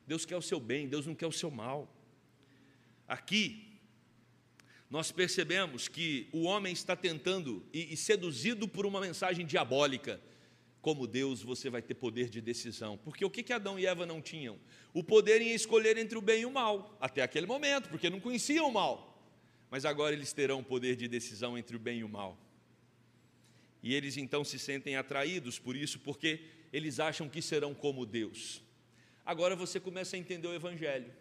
Deus 0.07 0.25
quer 0.25 0.37
o 0.37 0.43
seu 0.43 0.59
bem, 0.59 0.89
Deus 0.89 1.07
não 1.07 1.15
quer 1.15 1.27
o 1.27 1.33
seu 1.33 1.51
mal. 1.51 1.96
Aqui, 3.07 3.67
nós 4.89 5.11
percebemos 5.11 5.89
que 5.89 6.29
o 6.33 6.43
homem 6.43 6.73
está 6.73 6.95
tentando 6.95 7.65
e, 7.73 7.93
e, 7.93 7.97
seduzido 7.97 8.69
por 8.69 8.87
uma 8.87 9.01
mensagem 9.01 9.45
diabólica. 9.45 10.21
Como 10.81 11.07
Deus, 11.07 11.43
você 11.43 11.69
vai 11.69 11.83
ter 11.83 11.95
poder 11.95 12.29
de 12.29 12.41
decisão. 12.41 12.97
Porque 12.97 13.25
o 13.25 13.31
que, 13.31 13.43
que 13.43 13.53
Adão 13.53 13.79
e 13.79 13.87
Eva 13.87 14.07
não 14.07 14.23
tinham? 14.23 14.59
O 14.95 15.03
poder 15.03 15.43
em 15.43 15.53
escolher 15.53 15.97
entre 15.97 16.17
o 16.17 16.23
bem 16.23 16.43
e 16.43 16.47
o 16.47 16.53
mal, 16.53 16.97
até 17.01 17.23
aquele 17.23 17.47
momento, 17.47 17.89
porque 17.89 18.09
não 18.09 18.21
conheciam 18.21 18.69
o 18.69 18.73
mal. 18.73 19.21
Mas 19.69 19.85
agora 19.85 20.15
eles 20.15 20.33
terão 20.33 20.63
poder 20.63 20.95
de 20.95 21.09
decisão 21.09 21.59
entre 21.59 21.75
o 21.75 21.81
bem 21.81 21.99
e 21.99 22.05
o 22.05 22.09
mal. 22.09 22.39
E 23.83 23.95
eles 23.95 24.17
então 24.17 24.45
se 24.45 24.59
sentem 24.59 24.97
atraídos 24.97 25.59
por 25.59 25.77
isso, 25.77 25.99
porque 25.99 26.41
eles 26.73 27.01
acham 27.01 27.29
que 27.29 27.43
serão 27.43 27.75
como 27.75 28.07
Deus. 28.07 28.63
Agora 29.25 29.57
você 29.57 29.81
começa 29.81 30.15
a 30.15 30.19
entender 30.19 30.47
o 30.47 30.55
Evangelho. 30.55 31.13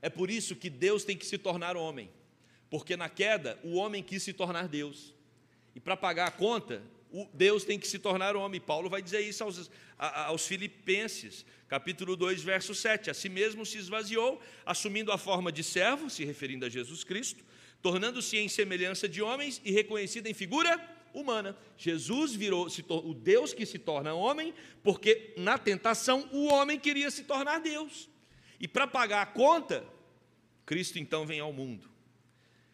É 0.00 0.08
por 0.08 0.30
isso 0.30 0.54
que 0.54 0.70
Deus 0.70 1.04
tem 1.04 1.16
que 1.16 1.26
se 1.26 1.38
tornar 1.38 1.76
homem. 1.76 2.10
Porque 2.70 2.96
na 2.96 3.08
queda, 3.08 3.58
o 3.62 3.74
homem 3.74 4.02
quis 4.02 4.22
se 4.22 4.32
tornar 4.32 4.68
Deus. 4.68 5.14
E 5.74 5.80
para 5.80 5.96
pagar 5.96 6.28
a 6.28 6.30
conta, 6.30 6.82
Deus 7.32 7.64
tem 7.64 7.78
que 7.78 7.88
se 7.88 7.98
tornar 7.98 8.36
homem. 8.36 8.60
Paulo 8.60 8.90
vai 8.90 9.00
dizer 9.00 9.20
isso 9.20 9.42
aos, 9.42 9.70
aos 9.96 10.46
Filipenses, 10.46 11.44
capítulo 11.66 12.16
2, 12.16 12.42
verso 12.42 12.74
7. 12.74 13.10
A 13.10 13.14
si 13.14 13.28
mesmo 13.28 13.64
se 13.64 13.78
esvaziou, 13.78 14.40
assumindo 14.66 15.10
a 15.10 15.18
forma 15.18 15.50
de 15.50 15.64
servo, 15.64 16.10
se 16.10 16.24
referindo 16.24 16.66
a 16.66 16.68
Jesus 16.68 17.04
Cristo, 17.04 17.44
tornando-se 17.80 18.36
em 18.36 18.48
semelhança 18.48 19.08
de 19.08 19.22
homens 19.22 19.60
e 19.64 19.72
reconhecido 19.72 20.26
em 20.26 20.34
figura 20.34 20.78
humana. 21.14 21.56
Jesus 21.76 22.34
virou 22.34 22.68
o 22.88 23.14
Deus 23.14 23.54
que 23.54 23.64
se 23.64 23.78
torna 23.78 24.12
homem, 24.12 24.52
porque 24.82 25.32
na 25.38 25.56
tentação 25.56 26.28
o 26.32 26.46
homem 26.46 26.78
queria 26.78 27.10
se 27.10 27.24
tornar 27.24 27.60
Deus. 27.60 28.08
E 28.60 28.66
para 28.66 28.86
pagar 28.86 29.22
a 29.22 29.26
conta, 29.26 29.84
Cristo 30.66 30.98
então 30.98 31.26
vem 31.26 31.40
ao 31.40 31.52
mundo 31.52 31.98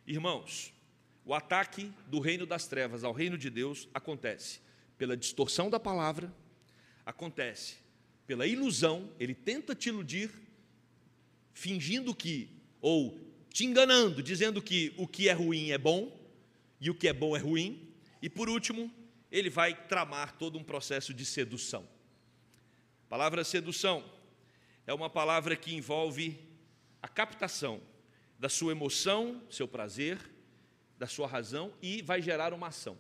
Irmãos, 0.07 0.71
o 1.25 1.33
ataque 1.33 1.91
do 2.09 2.21
reino 2.21 2.45
das 2.45 2.67
trevas 2.67 3.05
ao 3.05 3.13
reino 3.13 3.39
de 3.39 3.49
Deus 3.49 3.89
acontece 3.95 4.61
pela 4.99 5.17
distorção 5.17 5.71
da 5.71 5.81
palavra, 5.81 6.31
acontece 7.07 7.77
pela 8.27 8.47
ilusão, 8.47 9.11
ele 9.19 9.35
tenta 9.35 9.75
te 9.75 9.89
iludir, 9.89 10.31
fingindo 11.55 12.15
que, 12.15 12.51
ou 12.83 13.19
te 13.49 13.65
enganando, 13.65 14.23
dizendo 14.23 14.61
que 14.61 14.93
o 14.99 15.09
que 15.09 15.27
é 15.27 15.33
ruim 15.33 15.71
é 15.71 15.79
bom 15.79 16.21
e 16.79 16.91
o 16.91 16.95
que 16.95 17.09
é 17.09 17.13
bom 17.15 17.35
é 17.35 17.41
ruim, 17.41 17.89
e 18.21 18.29
por 18.29 18.51
último, 18.51 18.93
ele 19.33 19.49
vai 19.49 19.75
tramar 19.89 20.37
todo 20.37 20.59
um 20.59 20.65
processo 20.65 21.15
de 21.15 21.25
sedução. 21.25 21.89
A 23.07 23.09
palavra 23.09 23.43
sedução 23.43 24.05
é 24.87 24.93
uma 24.93 25.09
palavra 25.09 25.57
que 25.57 25.75
envolve 25.75 26.39
a 27.03 27.09
captação 27.09 27.81
da 28.39 28.49
sua 28.49 28.73
emoção, 28.73 29.43
seu 29.51 29.67
prazer, 29.67 30.19
da 30.99 31.07
sua 31.07 31.27
razão 31.27 31.73
e 31.83 32.03
vai 32.03 32.21
gerar 32.21 32.53
uma 32.53 32.69
ação. 32.69 32.97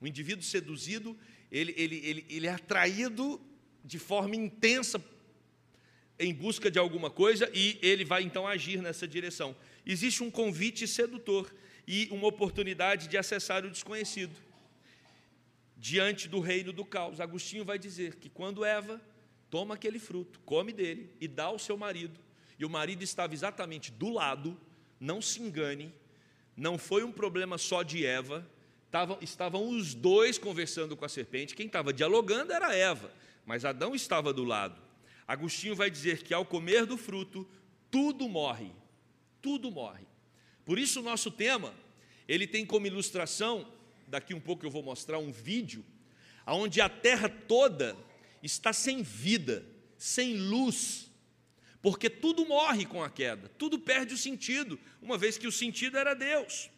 O 0.00 0.06
indivíduo 0.06 0.44
seduzido, 0.44 1.16
ele, 1.50 1.74
ele, 1.76 1.96
ele, 2.04 2.26
ele 2.28 2.46
é 2.46 2.52
atraído 2.52 3.40
de 3.84 3.98
forma 3.98 4.36
intensa 4.36 5.02
em 6.18 6.34
busca 6.34 6.70
de 6.70 6.78
alguma 6.78 7.10
coisa 7.10 7.50
e 7.54 7.78
ele 7.80 8.04
vai 8.04 8.22
então 8.22 8.46
agir 8.46 8.82
nessa 8.82 9.06
direção. 9.06 9.56
Existe 9.86 10.22
um 10.22 10.30
convite 10.30 10.86
sedutor 10.86 11.52
e 11.86 12.08
uma 12.10 12.26
oportunidade 12.26 13.08
de 13.08 13.16
acessar 13.16 13.64
o 13.64 13.70
desconhecido. 13.70 14.36
diante 15.76 16.28
do 16.28 16.40
reino 16.40 16.72
do 16.72 16.84
caos. 16.84 17.20
Agostinho 17.20 17.64
vai 17.64 17.78
dizer 17.78 18.16
que 18.16 18.28
quando 18.28 18.64
Eva 18.64 19.00
toma 19.50 19.74
aquele 19.74 19.98
fruto, 19.98 20.40
come 20.40 20.72
dele 20.72 21.10
e 21.20 21.26
dá 21.26 21.44
ao 21.44 21.58
seu 21.58 21.76
marido, 21.76 22.18
e 22.58 22.64
o 22.64 22.70
marido 22.70 23.02
estava 23.02 23.34
exatamente 23.34 23.90
do 23.90 24.10
lado, 24.10 24.58
não 25.00 25.20
se 25.22 25.40
engane, 25.40 25.92
não 26.56 26.76
foi 26.76 27.04
um 27.04 27.12
problema 27.12 27.56
só 27.56 27.82
de 27.82 28.04
Eva, 28.04 28.46
estavam, 28.86 29.18
estavam 29.20 29.68
os 29.68 29.94
dois 29.94 30.38
conversando 30.38 30.96
com 30.96 31.04
a 31.04 31.08
serpente, 31.08 31.54
quem 31.54 31.66
estava 31.66 31.92
dialogando 31.92 32.52
era 32.52 32.74
Eva, 32.74 33.12
mas 33.46 33.64
Adão 33.64 33.94
estava 33.94 34.32
do 34.32 34.44
lado. 34.44 34.80
Agostinho 35.26 35.76
vai 35.76 35.90
dizer 35.90 36.22
que 36.22 36.34
ao 36.34 36.44
comer 36.44 36.86
do 36.86 36.96
fruto, 36.96 37.46
tudo 37.90 38.28
morre, 38.28 38.72
tudo 39.40 39.70
morre. 39.70 40.04
Por 40.64 40.78
isso 40.78 41.00
o 41.00 41.02
nosso 41.02 41.30
tema, 41.30 41.72
ele 42.26 42.46
tem 42.46 42.66
como 42.66 42.86
ilustração, 42.86 43.70
daqui 44.06 44.34
um 44.34 44.40
pouco 44.40 44.66
eu 44.66 44.70
vou 44.70 44.82
mostrar 44.82 45.18
um 45.18 45.30
vídeo, 45.30 45.84
onde 46.46 46.80
a 46.80 46.88
terra 46.88 47.28
toda 47.28 47.96
está 48.42 48.72
sem 48.72 49.02
vida, 49.02 49.64
sem 49.96 50.36
luz, 50.36 51.10
porque 51.80 52.10
tudo 52.10 52.46
morre 52.46 52.84
com 52.84 53.02
a 53.02 53.10
queda, 53.10 53.48
tudo 53.58 53.78
perde 53.78 54.14
o 54.14 54.18
sentido, 54.18 54.78
uma 55.00 55.16
vez 55.16 55.38
que 55.38 55.46
o 55.46 55.52
sentido 55.52 55.96
era 55.96 56.14
Deus. 56.14 56.70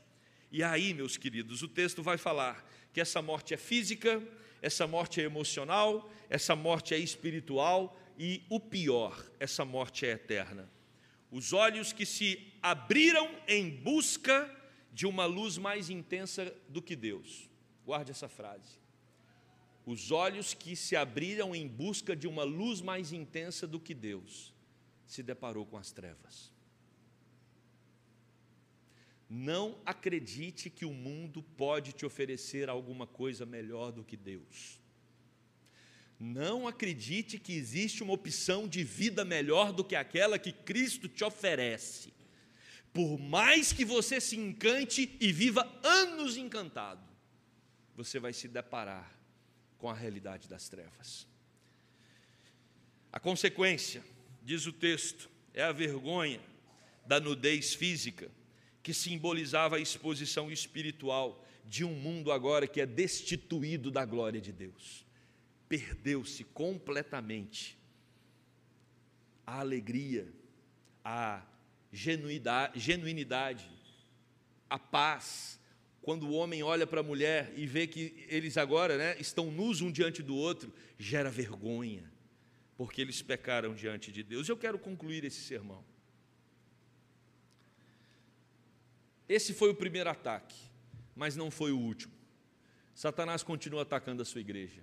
E 0.50 0.62
aí, 0.62 0.92
meus 0.92 1.16
queridos, 1.16 1.62
o 1.62 1.68
texto 1.68 2.02
vai 2.02 2.18
falar 2.18 2.68
que 2.92 3.00
essa 3.00 3.22
morte 3.22 3.54
é 3.54 3.56
física, 3.56 4.22
essa 4.60 4.86
morte 4.86 5.20
é 5.20 5.24
emocional, 5.24 6.10
essa 6.28 6.56
morte 6.56 6.94
é 6.94 6.98
espiritual 6.98 7.98
e 8.18 8.42
o 8.48 8.58
pior, 8.58 9.24
essa 9.38 9.64
morte 9.64 10.04
é 10.04 10.10
eterna. 10.10 10.70
Os 11.30 11.52
olhos 11.52 11.92
que 11.92 12.04
se 12.04 12.52
abriram 12.60 13.30
em 13.46 13.70
busca 13.70 14.50
de 14.92 15.06
uma 15.06 15.24
luz 15.24 15.56
mais 15.56 15.88
intensa 15.88 16.52
do 16.68 16.82
que 16.82 16.96
Deus. 16.96 17.48
Guarde 17.84 18.10
essa 18.10 18.28
frase. 18.28 18.79
Os 19.90 20.12
olhos 20.12 20.54
que 20.54 20.76
se 20.76 20.94
abriram 20.94 21.52
em 21.52 21.66
busca 21.66 22.14
de 22.14 22.28
uma 22.28 22.44
luz 22.44 22.80
mais 22.80 23.12
intensa 23.12 23.66
do 23.66 23.80
que 23.80 23.92
Deus, 23.92 24.54
se 25.04 25.20
deparou 25.20 25.66
com 25.66 25.76
as 25.76 25.90
trevas. 25.90 26.52
Não 29.28 29.80
acredite 29.84 30.70
que 30.70 30.84
o 30.84 30.92
mundo 30.92 31.42
pode 31.42 31.92
te 31.92 32.06
oferecer 32.06 32.70
alguma 32.70 33.04
coisa 33.04 33.44
melhor 33.44 33.90
do 33.90 34.04
que 34.04 34.16
Deus. 34.16 34.78
Não 36.20 36.68
acredite 36.68 37.36
que 37.36 37.52
existe 37.52 38.04
uma 38.04 38.12
opção 38.12 38.68
de 38.68 38.84
vida 38.84 39.24
melhor 39.24 39.72
do 39.72 39.82
que 39.82 39.96
aquela 39.96 40.38
que 40.38 40.52
Cristo 40.52 41.08
te 41.08 41.24
oferece. 41.24 42.12
Por 42.92 43.18
mais 43.18 43.72
que 43.72 43.84
você 43.84 44.20
se 44.20 44.36
encante 44.36 45.16
e 45.20 45.32
viva 45.32 45.68
anos 45.82 46.36
encantado, 46.36 47.02
você 47.96 48.20
vai 48.20 48.32
se 48.32 48.46
deparar 48.46 49.19
com 49.80 49.88
a 49.88 49.94
realidade 49.94 50.48
das 50.48 50.68
trevas. 50.68 51.26
A 53.12 53.18
consequência, 53.18 54.04
diz 54.42 54.66
o 54.66 54.72
texto, 54.72 55.28
é 55.52 55.62
a 55.62 55.72
vergonha 55.72 56.40
da 57.06 57.18
nudez 57.18 57.74
física 57.74 58.30
que 58.82 58.94
simbolizava 58.94 59.76
a 59.76 59.80
exposição 59.80 60.50
espiritual 60.50 61.44
de 61.66 61.84
um 61.84 61.94
mundo 61.94 62.30
agora 62.30 62.66
que 62.66 62.80
é 62.80 62.86
destituído 62.86 63.90
da 63.90 64.04
glória 64.04 64.40
de 64.40 64.52
Deus. 64.52 65.04
Perdeu-se 65.68 66.44
completamente 66.44 67.78
a 69.46 69.60
alegria, 69.60 70.32
a 71.04 71.42
genuinidade, 71.92 73.68
a 74.68 74.78
paz. 74.78 75.59
Quando 76.02 76.26
o 76.26 76.32
homem 76.32 76.62
olha 76.62 76.86
para 76.86 77.00
a 77.00 77.04
mulher 77.04 77.52
e 77.56 77.66
vê 77.66 77.86
que 77.86 78.26
eles 78.28 78.56
agora 78.56 78.96
né, 78.96 79.16
estão 79.20 79.50
nus 79.50 79.80
um 79.80 79.92
diante 79.92 80.22
do 80.22 80.34
outro, 80.34 80.72
gera 80.98 81.30
vergonha, 81.30 82.10
porque 82.76 83.00
eles 83.00 83.20
pecaram 83.20 83.74
diante 83.74 84.10
de 84.10 84.22
Deus. 84.22 84.48
Eu 84.48 84.56
quero 84.56 84.78
concluir 84.78 85.24
esse 85.24 85.40
sermão 85.40 85.84
Esse 89.30 89.54
foi 89.54 89.70
o 89.70 89.74
primeiro 89.76 90.10
ataque, 90.10 90.56
mas 91.14 91.36
não 91.36 91.52
foi 91.52 91.70
o 91.70 91.78
último. 91.78 92.12
Satanás 92.92 93.44
continua 93.44 93.82
atacando 93.82 94.22
a 94.22 94.24
sua 94.24 94.40
igreja. 94.40 94.82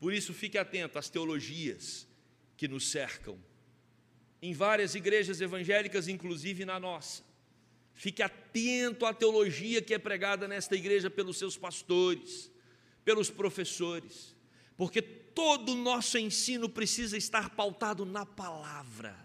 Por 0.00 0.12
isso, 0.12 0.34
fique 0.34 0.58
atento 0.58 0.98
às 0.98 1.08
teologias 1.08 2.08
que 2.56 2.66
nos 2.66 2.90
cercam. 2.90 3.38
Em 4.42 4.52
várias 4.52 4.96
igrejas 4.96 5.40
evangélicas, 5.40 6.08
inclusive 6.08 6.64
na 6.64 6.80
nossa. 6.80 7.22
Fique 7.96 8.22
atento 8.22 9.06
à 9.06 9.14
teologia 9.14 9.80
que 9.80 9.94
é 9.94 9.98
pregada 9.98 10.46
nesta 10.46 10.76
igreja 10.76 11.08
pelos 11.08 11.38
seus 11.38 11.56
pastores, 11.56 12.52
pelos 13.02 13.30
professores, 13.30 14.36
porque 14.76 15.00
todo 15.00 15.72
o 15.72 15.76
nosso 15.76 16.18
ensino 16.18 16.68
precisa 16.68 17.16
estar 17.16 17.50
pautado 17.56 18.04
na 18.04 18.26
palavra. 18.26 19.16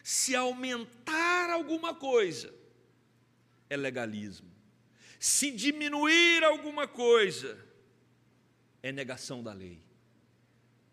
Se 0.00 0.36
aumentar 0.36 1.50
alguma 1.50 1.92
coisa, 1.92 2.54
é 3.68 3.76
legalismo. 3.76 4.48
Se 5.18 5.50
diminuir 5.50 6.44
alguma 6.44 6.86
coisa, 6.86 7.58
é 8.80 8.92
negação 8.92 9.42
da 9.42 9.52
lei. 9.52 9.82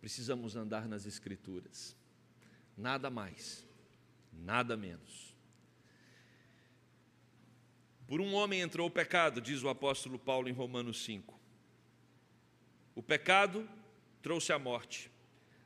Precisamos 0.01 0.55
andar 0.55 0.87
nas 0.87 1.05
Escrituras. 1.05 1.95
Nada 2.75 3.11
mais, 3.11 3.63
nada 4.31 4.75
menos. 4.75 5.32
Por 8.13 8.21
um 8.21 8.35
homem 8.35 8.61
entrou 8.61 8.87
o 8.87 8.91
pecado, 8.91 9.41
diz 9.41 9.63
o 9.63 9.69
apóstolo 9.69 10.19
Paulo 10.19 10.47
em 10.47 10.51
Romanos 10.51 11.03
5. 11.03 11.33
O 12.93 13.01
pecado 13.01 13.67
trouxe 14.21 14.53
a 14.53 14.59
morte. 14.59 15.09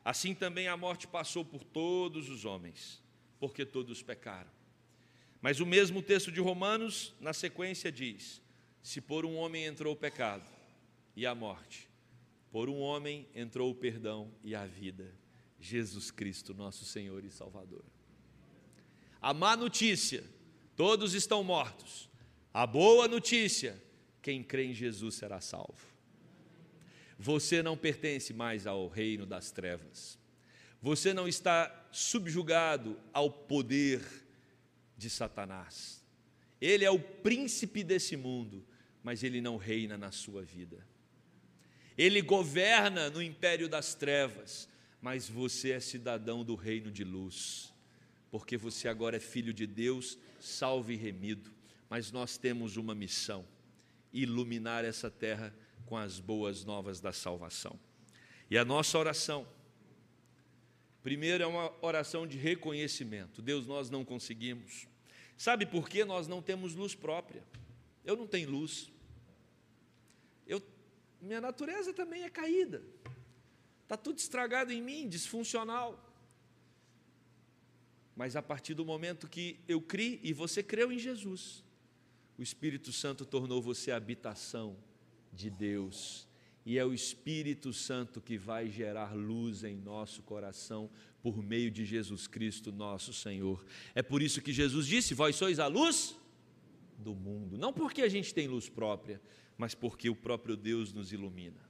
Assim 0.02 0.34
também 0.34 0.70
a 0.70 0.78
morte 0.78 1.08
passou 1.08 1.44
por 1.44 1.62
todos 1.66 2.30
os 2.30 2.46
homens, 2.46 3.04
porque 3.38 3.66
todos 3.66 4.02
pecaram. 4.02 4.50
Mas 5.42 5.60
o 5.60 5.66
mesmo 5.66 6.02
texto 6.02 6.32
de 6.32 6.40
Romanos, 6.40 7.14
na 7.20 7.34
sequência, 7.34 7.92
diz: 7.92 8.42
Se 8.82 9.02
por 9.02 9.26
um 9.26 9.36
homem 9.36 9.66
entrou 9.66 9.92
o 9.92 9.98
pecado 9.98 10.50
e 11.18 11.26
a 11.26 11.36
morte, 11.36 11.90
por 12.50 12.70
um 12.70 12.80
homem 12.80 13.28
entrou 13.36 13.70
o 13.70 13.76
perdão 13.76 14.32
e 14.42 14.56
a 14.56 14.66
vida, 14.66 15.14
Jesus 15.60 16.12
Cristo, 16.12 16.54
nosso 16.54 16.86
Senhor 16.86 17.26
e 17.26 17.30
Salvador. 17.30 17.84
A 19.22 19.34
má 19.34 19.58
notícia: 19.58 20.24
todos 20.78 21.14
estão 21.14 21.44
mortos. 21.44 22.07
A 22.58 22.66
boa 22.66 23.08
notícia: 23.08 23.80
quem 24.20 24.42
crê 24.42 24.66
em 24.66 24.74
Jesus 24.74 25.14
será 25.14 25.40
salvo. 25.40 25.86
Você 27.20 27.62
não 27.62 27.78
pertence 27.78 28.34
mais 28.34 28.66
ao 28.66 28.88
reino 28.88 29.28
das 29.28 29.52
trevas. 29.52 30.18
Você 30.82 31.14
não 31.14 31.28
está 31.28 31.88
subjugado 31.92 33.00
ao 33.14 33.30
poder 33.30 34.02
de 34.98 35.08
Satanás. 35.08 36.04
Ele 36.60 36.84
é 36.84 36.90
o 36.90 36.98
príncipe 36.98 37.84
desse 37.84 38.18
mundo, 38.18 38.66
mas 39.04 39.22
ele 39.22 39.40
não 39.40 39.56
reina 39.56 39.96
na 39.96 40.12
sua 40.12 40.42
vida. 40.42 40.84
Ele 41.96 42.24
governa 42.24 43.08
no 43.12 43.22
império 43.22 43.70
das 43.70 43.94
trevas, 43.94 44.68
mas 45.00 45.30
você 45.30 45.74
é 45.74 45.80
cidadão 45.80 46.44
do 46.44 46.56
reino 46.56 46.90
de 46.90 47.04
luz, 47.04 47.72
porque 48.32 48.58
você 48.58 48.88
agora 48.88 49.18
é 49.18 49.20
filho 49.20 49.54
de 49.54 49.68
Deus, 49.68 50.18
salvo 50.40 50.92
e 50.92 50.96
remido. 50.96 51.56
Mas 51.90 52.12
nós 52.12 52.38
temos 52.38 52.78
uma 52.78 52.94
missão: 52.94 53.48
iluminar 54.14 54.84
essa 54.84 55.10
terra 55.10 55.54
com 55.86 55.98
as 55.98 56.20
boas 56.20 56.64
novas 56.64 57.00
da 57.00 57.14
salvação. 57.14 57.80
E 58.50 58.58
a 58.58 58.64
nossa 58.64 58.98
oração, 58.98 59.48
primeiro, 61.04 61.44
é 61.44 61.48
uma 61.48 61.74
oração 61.82 62.26
de 62.26 62.38
reconhecimento. 62.38 63.42
Deus, 63.42 63.66
nós 63.66 63.90
não 63.90 64.06
conseguimos. 64.06 64.88
Sabe 65.38 65.66
por 65.66 65.88
que 65.88 66.04
nós 66.04 66.28
não 66.28 66.42
temos 66.42 66.74
luz 66.74 66.96
própria? 66.96 67.44
Eu 68.04 68.16
não 68.16 68.26
tenho 68.26 68.50
luz. 68.50 68.92
Eu, 70.48 70.62
minha 71.22 71.42
natureza 71.42 71.94
também 71.94 72.24
é 72.24 72.30
caída. 72.30 72.82
Está 73.84 73.96
tudo 73.96 74.18
estragado 74.18 74.74
em 74.74 74.82
mim, 74.82 75.08
disfuncional. 75.08 76.04
Mas 78.16 78.36
a 78.36 78.42
partir 78.42 78.74
do 78.74 78.84
momento 78.84 79.30
que 79.30 79.60
eu 79.68 79.80
criei 79.80 80.20
e 80.24 80.34
você 80.34 80.64
creu 80.64 80.92
em 80.92 80.98
Jesus, 80.98 81.64
o 82.38 82.42
Espírito 82.42 82.92
Santo 82.92 83.26
tornou 83.26 83.62
você 83.62 83.92
habitação 83.92 84.78
de 85.34 85.50
Deus. 85.50 86.28
E 86.66 86.78
é 86.78 86.86
o 86.86 86.94
Espírito 86.94 87.72
Santo 87.72 88.22
que 88.22 88.38
vai 88.38 88.70
gerar 88.70 89.16
luz 89.16 89.64
em 89.64 89.76
nosso 89.76 90.22
coração 90.22 90.90
por 91.22 91.42
meio 91.42 91.72
de 91.72 91.86
Jesus 91.86 92.28
Cristo, 92.28 92.72
nosso 92.72 93.14
Senhor. 93.14 93.66
É 93.96 94.04
por 94.04 94.22
isso 94.22 94.42
que 94.42 94.52
Jesus 94.52 94.86
disse: 94.86 95.14
Vós 95.14 95.36
sois 95.36 95.60
a 95.60 95.68
luz 95.68 96.16
do 96.98 97.16
mundo. 97.16 97.58
Não 97.58 97.72
porque 97.72 98.02
a 98.02 98.10
gente 98.10 98.34
tem 98.34 98.48
luz 98.48 98.68
própria, 98.68 99.22
mas 99.58 99.74
porque 99.74 100.10
o 100.10 100.16
próprio 100.16 100.58
Deus 100.58 100.92
nos 100.92 101.14
ilumina. 101.14 101.62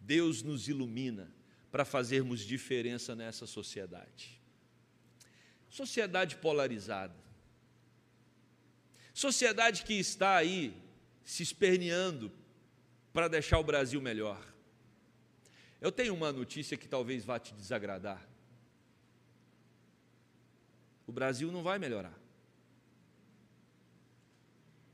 Deus 0.00 0.42
nos 0.42 0.68
ilumina 0.68 1.32
para 1.70 1.84
fazermos 1.84 2.40
diferença 2.40 3.14
nessa 3.14 3.46
sociedade. 3.46 4.40
Sociedade 5.70 6.36
polarizada. 6.36 7.23
Sociedade 9.14 9.84
que 9.84 9.94
está 9.94 10.34
aí 10.34 10.76
se 11.24 11.44
esperneando 11.44 12.32
para 13.12 13.28
deixar 13.28 13.60
o 13.60 13.64
Brasil 13.64 14.02
melhor. 14.02 14.44
Eu 15.80 15.92
tenho 15.92 16.12
uma 16.12 16.32
notícia 16.32 16.76
que 16.76 16.88
talvez 16.88 17.24
vá 17.24 17.38
te 17.38 17.54
desagradar. 17.54 18.28
O 21.06 21.12
Brasil 21.12 21.52
não 21.52 21.62
vai 21.62 21.78
melhorar. 21.78 22.18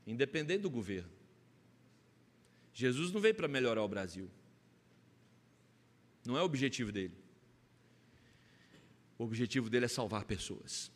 Independente 0.05 0.61
do 0.61 0.69
governo. 0.69 1.11
Jesus 2.73 3.11
não 3.11 3.19
veio 3.19 3.33
para 3.33 3.47
melhorar 3.47 3.83
o 3.83 3.87
Brasil. 3.87 4.29
Não 6.23 6.37
é 6.37 6.41
o 6.41 6.45
objetivo 6.45 6.91
dele. 6.91 7.17
O 9.17 9.23
objetivo 9.23 9.67
dele 9.67 9.85
é 9.85 9.87
salvar 9.87 10.25
pessoas. 10.25 10.91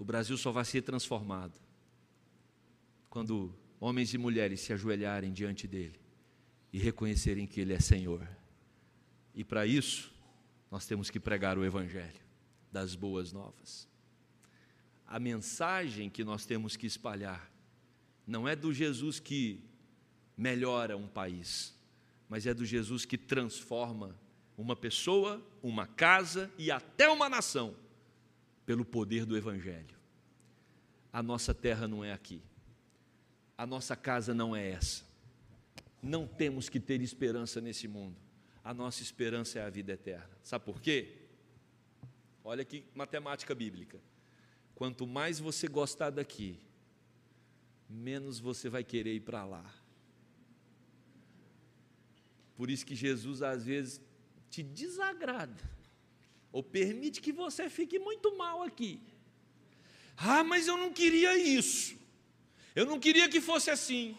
O 0.00 0.04
Brasil 0.04 0.38
só 0.38 0.50
vai 0.50 0.64
ser 0.64 0.80
transformado 0.80 1.60
quando 3.10 3.54
homens 3.78 4.14
e 4.14 4.18
mulheres 4.18 4.60
se 4.60 4.72
ajoelharem 4.72 5.30
diante 5.30 5.68
dele 5.68 6.00
e 6.72 6.78
reconhecerem 6.78 7.46
que 7.46 7.60
ele 7.60 7.74
é 7.74 7.78
Senhor. 7.78 8.26
E 9.34 9.44
para 9.44 9.66
isso, 9.66 10.10
nós 10.70 10.86
temos 10.86 11.10
que 11.10 11.20
pregar 11.20 11.58
o 11.58 11.64
Evangelho 11.66 12.18
das 12.72 12.94
boas 12.94 13.30
novas. 13.30 13.86
A 15.06 15.20
mensagem 15.20 16.08
que 16.08 16.24
nós 16.24 16.46
temos 16.46 16.78
que 16.78 16.86
espalhar 16.86 17.52
não 18.26 18.48
é 18.48 18.56
do 18.56 18.72
Jesus 18.72 19.20
que 19.20 19.62
melhora 20.34 20.96
um 20.96 21.08
país, 21.08 21.78
mas 22.26 22.46
é 22.46 22.54
do 22.54 22.64
Jesus 22.64 23.04
que 23.04 23.18
transforma 23.18 24.18
uma 24.56 24.74
pessoa, 24.74 25.46
uma 25.62 25.86
casa 25.86 26.50
e 26.56 26.70
até 26.70 27.06
uma 27.06 27.28
nação 27.28 27.76
pelo 28.70 28.84
poder 28.84 29.26
do 29.26 29.36
Evangelho. 29.36 29.98
A 31.12 31.24
nossa 31.24 31.52
terra 31.52 31.88
não 31.88 32.04
é 32.04 32.12
aqui, 32.12 32.40
a 33.58 33.66
nossa 33.66 33.96
casa 33.96 34.32
não 34.32 34.54
é 34.54 34.70
essa. 34.70 35.02
Não 36.00 36.24
temos 36.24 36.68
que 36.68 36.78
ter 36.78 37.02
esperança 37.02 37.60
nesse 37.60 37.88
mundo, 37.88 38.14
a 38.62 38.72
nossa 38.72 39.02
esperança 39.02 39.58
é 39.58 39.62
a 39.62 39.68
vida 39.68 39.90
eterna. 39.90 40.30
Sabe 40.40 40.64
por 40.64 40.80
quê? 40.80 41.16
Olha 42.44 42.64
que 42.64 42.84
matemática 42.94 43.56
bíblica. 43.56 43.98
Quanto 44.76 45.04
mais 45.04 45.40
você 45.40 45.66
gostar 45.66 46.10
daqui, 46.10 46.56
menos 47.88 48.38
você 48.38 48.68
vai 48.68 48.84
querer 48.84 49.16
ir 49.16 49.22
para 49.22 49.44
lá. 49.44 49.68
Por 52.54 52.70
isso 52.70 52.86
que 52.86 52.94
Jesus 52.94 53.42
às 53.42 53.64
vezes 53.64 54.00
te 54.48 54.62
desagrada 54.62 55.79
ou 56.52 56.62
permite 56.62 57.20
que 57.20 57.32
você 57.32 57.68
fique 57.70 57.98
muito 57.98 58.36
mal 58.36 58.62
aqui. 58.62 59.00
Ah, 60.16 60.44
mas 60.44 60.66
eu 60.66 60.76
não 60.76 60.92
queria 60.92 61.36
isso. 61.38 61.96
Eu 62.74 62.84
não 62.84 63.00
queria 63.00 63.28
que 63.28 63.40
fosse 63.40 63.70
assim. 63.70 64.16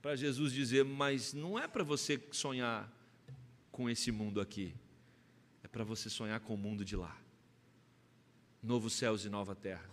Para 0.00 0.16
Jesus 0.16 0.52
dizer, 0.52 0.84
mas 0.84 1.32
não 1.32 1.58
é 1.58 1.68
para 1.68 1.84
você 1.84 2.20
sonhar 2.32 2.90
com 3.70 3.88
esse 3.88 4.10
mundo 4.10 4.40
aqui. 4.40 4.74
É 5.62 5.68
para 5.68 5.84
você 5.84 6.10
sonhar 6.10 6.40
com 6.40 6.54
o 6.54 6.58
mundo 6.58 6.84
de 6.84 6.96
lá. 6.96 7.16
Novos 8.62 8.94
céus 8.94 9.24
e 9.24 9.28
nova 9.28 9.54
terra. 9.54 9.88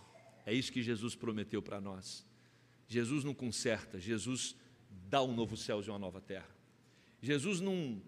É 0.45 0.53
isso 0.53 0.71
que 0.71 0.81
Jesus 0.81 1.15
prometeu 1.15 1.61
para 1.61 1.79
nós. 1.79 2.25
Jesus 2.87 3.23
não 3.23 3.35
conserta, 3.35 3.99
Jesus 3.99 4.55
dá 4.89 5.21
um 5.21 5.33
novo 5.33 5.55
céu 5.55 5.81
e 5.81 5.89
uma 5.89 5.99
nova 5.99 6.19
terra. 6.19 6.49
Jesus 7.21 7.59
não 7.59 8.01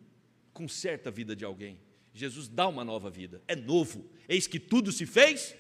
conserta 0.54 1.10
a 1.10 1.12
vida 1.12 1.36
de 1.36 1.46
alguém. 1.46 1.80
Jesus 2.14 2.48
dá 2.48 2.68
uma 2.68 2.84
nova 2.84 3.10
vida, 3.10 3.42
é 3.48 3.56
novo. 3.56 4.10
Eis 4.28 4.48
que 4.48 4.60
tudo 4.60 4.92
se 4.92 5.06
fez 5.06 5.56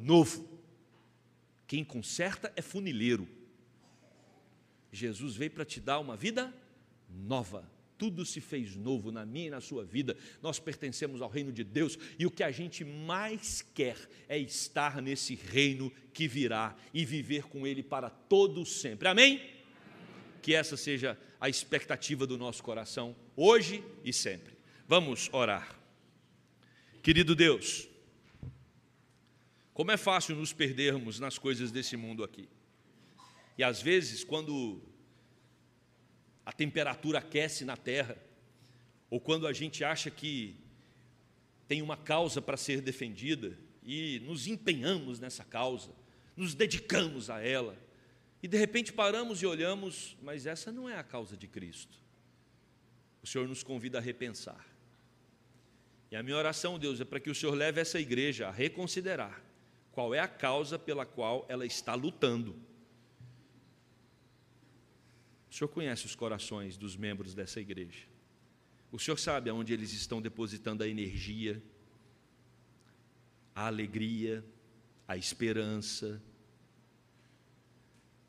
novo. 0.00 0.48
Quem 1.66 1.84
conserta 1.84 2.52
é 2.56 2.62
funileiro. 2.62 3.28
Jesus 4.92 5.36
veio 5.36 5.50
para 5.50 5.64
te 5.64 5.80
dar 5.80 5.98
uma 5.98 6.16
vida 6.16 6.52
nova. 7.08 7.70
Tudo 7.96 8.24
se 8.24 8.40
fez 8.40 8.76
novo 8.76 9.10
na 9.10 9.26
minha 9.26 9.48
e 9.48 9.50
na 9.50 9.60
sua 9.60 9.84
vida. 9.84 10.16
Nós 10.40 10.58
pertencemos 10.58 11.20
ao 11.20 11.28
reino 11.28 11.52
de 11.52 11.64
Deus 11.64 11.98
e 12.18 12.24
o 12.24 12.30
que 12.30 12.44
a 12.44 12.50
gente 12.50 12.84
mais 12.84 13.60
quer 13.74 13.96
é 14.28 14.38
estar 14.38 15.02
nesse 15.02 15.34
reino 15.34 15.92
que 16.12 16.28
virá 16.28 16.76
e 16.94 17.04
viver 17.04 17.44
com 17.44 17.66
Ele 17.66 17.82
para 17.82 18.08
todo 18.08 18.64
sempre. 18.64 19.08
Amém? 19.08 19.42
Que 20.40 20.54
essa 20.54 20.76
seja 20.76 21.18
a 21.40 21.48
expectativa 21.48 22.26
do 22.26 22.38
nosso 22.38 22.62
coração, 22.62 23.16
hoje 23.36 23.82
e 24.04 24.12
sempre. 24.12 24.56
Vamos 24.86 25.28
orar. 25.32 25.77
Querido 27.02 27.34
Deus, 27.34 27.88
como 29.72 29.92
é 29.92 29.96
fácil 29.96 30.34
nos 30.34 30.52
perdermos 30.52 31.20
nas 31.20 31.38
coisas 31.38 31.70
desse 31.70 31.96
mundo 31.96 32.24
aqui. 32.24 32.48
E 33.56 33.62
às 33.62 33.80
vezes, 33.80 34.24
quando 34.24 34.82
a 36.44 36.52
temperatura 36.52 37.20
aquece 37.20 37.64
na 37.64 37.76
terra, 37.76 38.18
ou 39.08 39.20
quando 39.20 39.46
a 39.46 39.52
gente 39.52 39.84
acha 39.84 40.10
que 40.10 40.56
tem 41.68 41.82
uma 41.82 41.96
causa 41.96 42.42
para 42.42 42.56
ser 42.56 42.80
defendida 42.80 43.56
e 43.82 44.20
nos 44.20 44.46
empenhamos 44.48 45.20
nessa 45.20 45.44
causa, 45.44 45.92
nos 46.36 46.54
dedicamos 46.54 47.30
a 47.30 47.40
ela, 47.40 47.76
e 48.42 48.48
de 48.48 48.58
repente 48.58 48.92
paramos 48.92 49.40
e 49.40 49.46
olhamos, 49.46 50.16
mas 50.20 50.46
essa 50.46 50.72
não 50.72 50.88
é 50.88 50.96
a 50.96 51.04
causa 51.04 51.36
de 51.36 51.46
Cristo. 51.46 51.96
O 53.22 53.26
Senhor 53.26 53.46
nos 53.46 53.62
convida 53.62 53.98
a 53.98 54.00
repensar. 54.00 54.77
E 56.10 56.16
a 56.16 56.22
minha 56.22 56.36
oração, 56.36 56.78
Deus, 56.78 57.00
é 57.00 57.04
para 57.04 57.20
que 57.20 57.30
o 57.30 57.34
Senhor 57.34 57.54
leve 57.54 57.80
essa 57.80 58.00
igreja 58.00 58.48
a 58.48 58.50
reconsiderar 58.50 59.42
qual 59.92 60.14
é 60.14 60.20
a 60.20 60.28
causa 60.28 60.78
pela 60.78 61.04
qual 61.04 61.44
ela 61.48 61.66
está 61.66 61.94
lutando. 61.94 62.56
O 65.50 65.54
Senhor 65.54 65.68
conhece 65.68 66.06
os 66.06 66.14
corações 66.14 66.76
dos 66.76 66.96
membros 66.96 67.34
dessa 67.34 67.60
igreja. 67.60 68.06
O 68.90 68.98
Senhor 68.98 69.18
sabe 69.18 69.50
aonde 69.50 69.72
eles 69.72 69.92
estão 69.92 70.22
depositando 70.22 70.82
a 70.82 70.88
energia, 70.88 71.62
a 73.54 73.66
alegria, 73.66 74.42
a 75.06 75.16
esperança. 75.16 76.22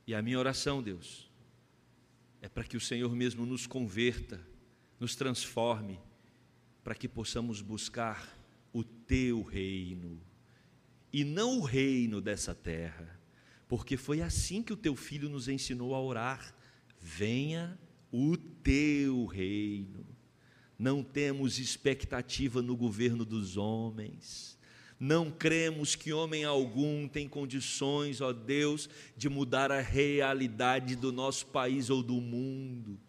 E 0.06 0.14
a 0.14 0.22
minha 0.22 0.40
oração, 0.40 0.82
Deus, 0.82 1.30
é 2.42 2.50
para 2.50 2.64
que 2.64 2.76
o 2.76 2.82
Senhor 2.82 3.16
mesmo 3.16 3.46
nos 3.46 3.68
converta, 3.68 4.42
nos 5.00 5.16
transforme 5.16 6.00
para 6.90 6.96
que 6.96 7.08
possamos 7.08 7.62
buscar 7.62 8.36
o 8.74 8.84
teu 8.84 9.44
reino 9.44 10.20
e 11.14 11.24
não 11.24 11.60
o 11.60 11.62
reino 11.62 12.20
dessa 12.20 12.56
terra, 12.56 13.22
porque 13.68 13.96
foi 13.96 14.24
assim 14.24 14.64
que 14.64 14.74
o 14.74 14.76
teu 14.76 14.96
filho 14.96 15.30
nos 15.30 15.48
ensinou 15.48 15.94
a 15.94 16.02
orar: 16.02 16.52
venha 17.00 17.80
o 18.12 18.36
teu 18.36 19.28
reino. 19.28 20.04
Não 20.80 21.04
temos 21.04 21.60
expectativa 21.60 22.60
no 22.60 22.76
governo 22.76 23.24
dos 23.24 23.56
homens. 23.56 24.58
Não 25.00 25.30
cremos 25.30 25.96
que 25.96 26.12
homem 26.12 26.44
algum 26.44 27.08
tem 27.08 27.30
condições, 27.30 28.20
ó 28.20 28.34
Deus, 28.34 28.90
de 29.16 29.30
mudar 29.30 29.72
a 29.72 29.80
realidade 29.80 30.96
do 30.96 31.12
nosso 31.12 31.46
país 31.46 31.92
ou 31.92 32.02
do 32.02 32.16
mundo. 32.16 33.00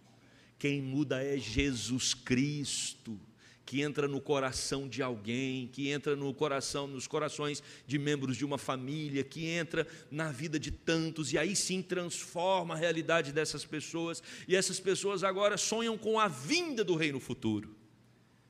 Quem 0.58 0.82
muda 0.82 1.24
é 1.24 1.38
Jesus 1.38 2.12
Cristo 2.12 3.18
que 3.64 3.82
entra 3.82 4.08
no 4.08 4.20
coração 4.20 4.88
de 4.88 5.02
alguém, 5.02 5.68
que 5.68 5.90
entra 5.90 6.16
no 6.16 6.32
coração, 6.34 6.86
nos 6.86 7.06
corações 7.06 7.62
de 7.86 7.98
membros 7.98 8.36
de 8.36 8.44
uma 8.44 8.58
família, 8.58 9.22
que 9.22 9.46
entra 9.46 9.86
na 10.10 10.32
vida 10.32 10.58
de 10.58 10.70
tantos 10.70 11.32
e 11.32 11.38
aí 11.38 11.54
sim 11.54 11.80
transforma 11.80 12.74
a 12.74 12.76
realidade 12.76 13.32
dessas 13.32 13.64
pessoas, 13.64 14.22
e 14.48 14.56
essas 14.56 14.80
pessoas 14.80 15.22
agora 15.22 15.56
sonham 15.56 15.96
com 15.96 16.18
a 16.18 16.26
vinda 16.26 16.82
do 16.82 16.96
reino 16.96 17.20
futuro. 17.20 17.76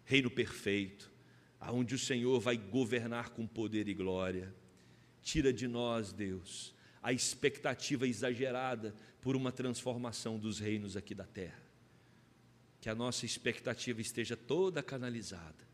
Reino 0.04 0.30
perfeito, 0.30 1.10
aonde 1.60 1.94
o 1.94 1.98
Senhor 1.98 2.40
vai 2.40 2.56
governar 2.56 3.30
com 3.30 3.46
poder 3.46 3.88
e 3.88 3.94
glória. 3.94 4.54
Tira 5.22 5.52
de 5.52 5.68
nós, 5.68 6.12
Deus, 6.12 6.74
a 7.02 7.12
expectativa 7.12 8.08
exagerada 8.08 8.94
por 9.20 9.36
uma 9.36 9.52
transformação 9.52 10.38
dos 10.38 10.58
reinos 10.58 10.96
aqui 10.96 11.14
da 11.14 11.24
terra 11.24 11.69
que 12.80 12.88
a 12.88 12.94
nossa 12.94 13.26
expectativa 13.26 14.00
esteja 14.00 14.36
toda 14.36 14.82
canalizada 14.82 15.68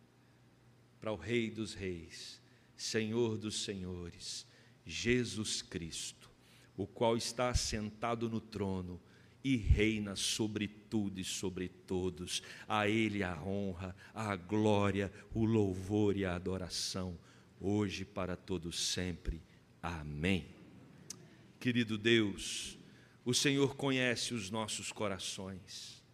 para 1.00 1.12
o 1.12 1.16
Rei 1.16 1.50
dos 1.50 1.72
Reis, 1.72 2.42
Senhor 2.76 3.38
dos 3.38 3.62
Senhores, 3.62 4.44
Jesus 4.84 5.62
Cristo, 5.62 6.28
o 6.76 6.86
qual 6.86 7.16
está 7.16 7.54
sentado 7.54 8.28
no 8.28 8.40
trono 8.40 9.00
e 9.44 9.56
reina 9.56 10.16
sobre 10.16 10.66
tudo 10.66 11.20
e 11.20 11.24
sobre 11.24 11.68
todos. 11.68 12.42
A 12.66 12.88
Ele 12.88 13.22
a 13.22 13.40
honra, 13.40 13.94
a 14.12 14.34
glória, 14.34 15.12
o 15.32 15.44
louvor 15.44 16.16
e 16.16 16.24
a 16.24 16.34
adoração, 16.34 17.16
hoje 17.60 18.04
para 18.04 18.36
todos 18.36 18.88
sempre. 18.88 19.40
Amém. 19.80 20.46
Querido 21.60 21.96
Deus, 21.96 22.76
o 23.24 23.32
Senhor 23.32 23.76
conhece 23.76 24.34
os 24.34 24.50
nossos 24.50 24.90
corações 24.90 26.04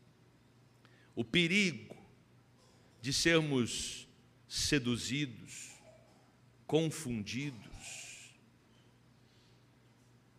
o 1.14 1.24
perigo 1.24 1.96
de 3.00 3.12
sermos 3.12 4.08
seduzidos, 4.48 5.72
confundidos 6.66 7.72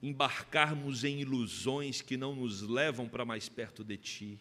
embarcarmos 0.03 1.05
em 1.05 1.21
ilusões 1.21 2.01
que 2.01 2.17
não 2.17 2.35
nos 2.35 2.61
levam 2.61 3.07
para 3.07 3.23
mais 3.23 3.47
perto 3.47 3.85
de 3.85 3.95
Ti. 3.95 4.39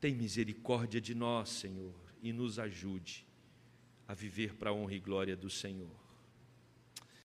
Tem 0.00 0.14
misericórdia 0.14 0.98
de 0.98 1.14
nós, 1.14 1.50
Senhor, 1.50 1.94
e 2.22 2.32
nos 2.32 2.58
ajude 2.58 3.26
a 4.08 4.14
viver 4.14 4.54
para 4.54 4.70
a 4.70 4.72
honra 4.72 4.94
e 4.94 4.98
glória 4.98 5.36
do 5.36 5.50
Senhor. 5.50 6.05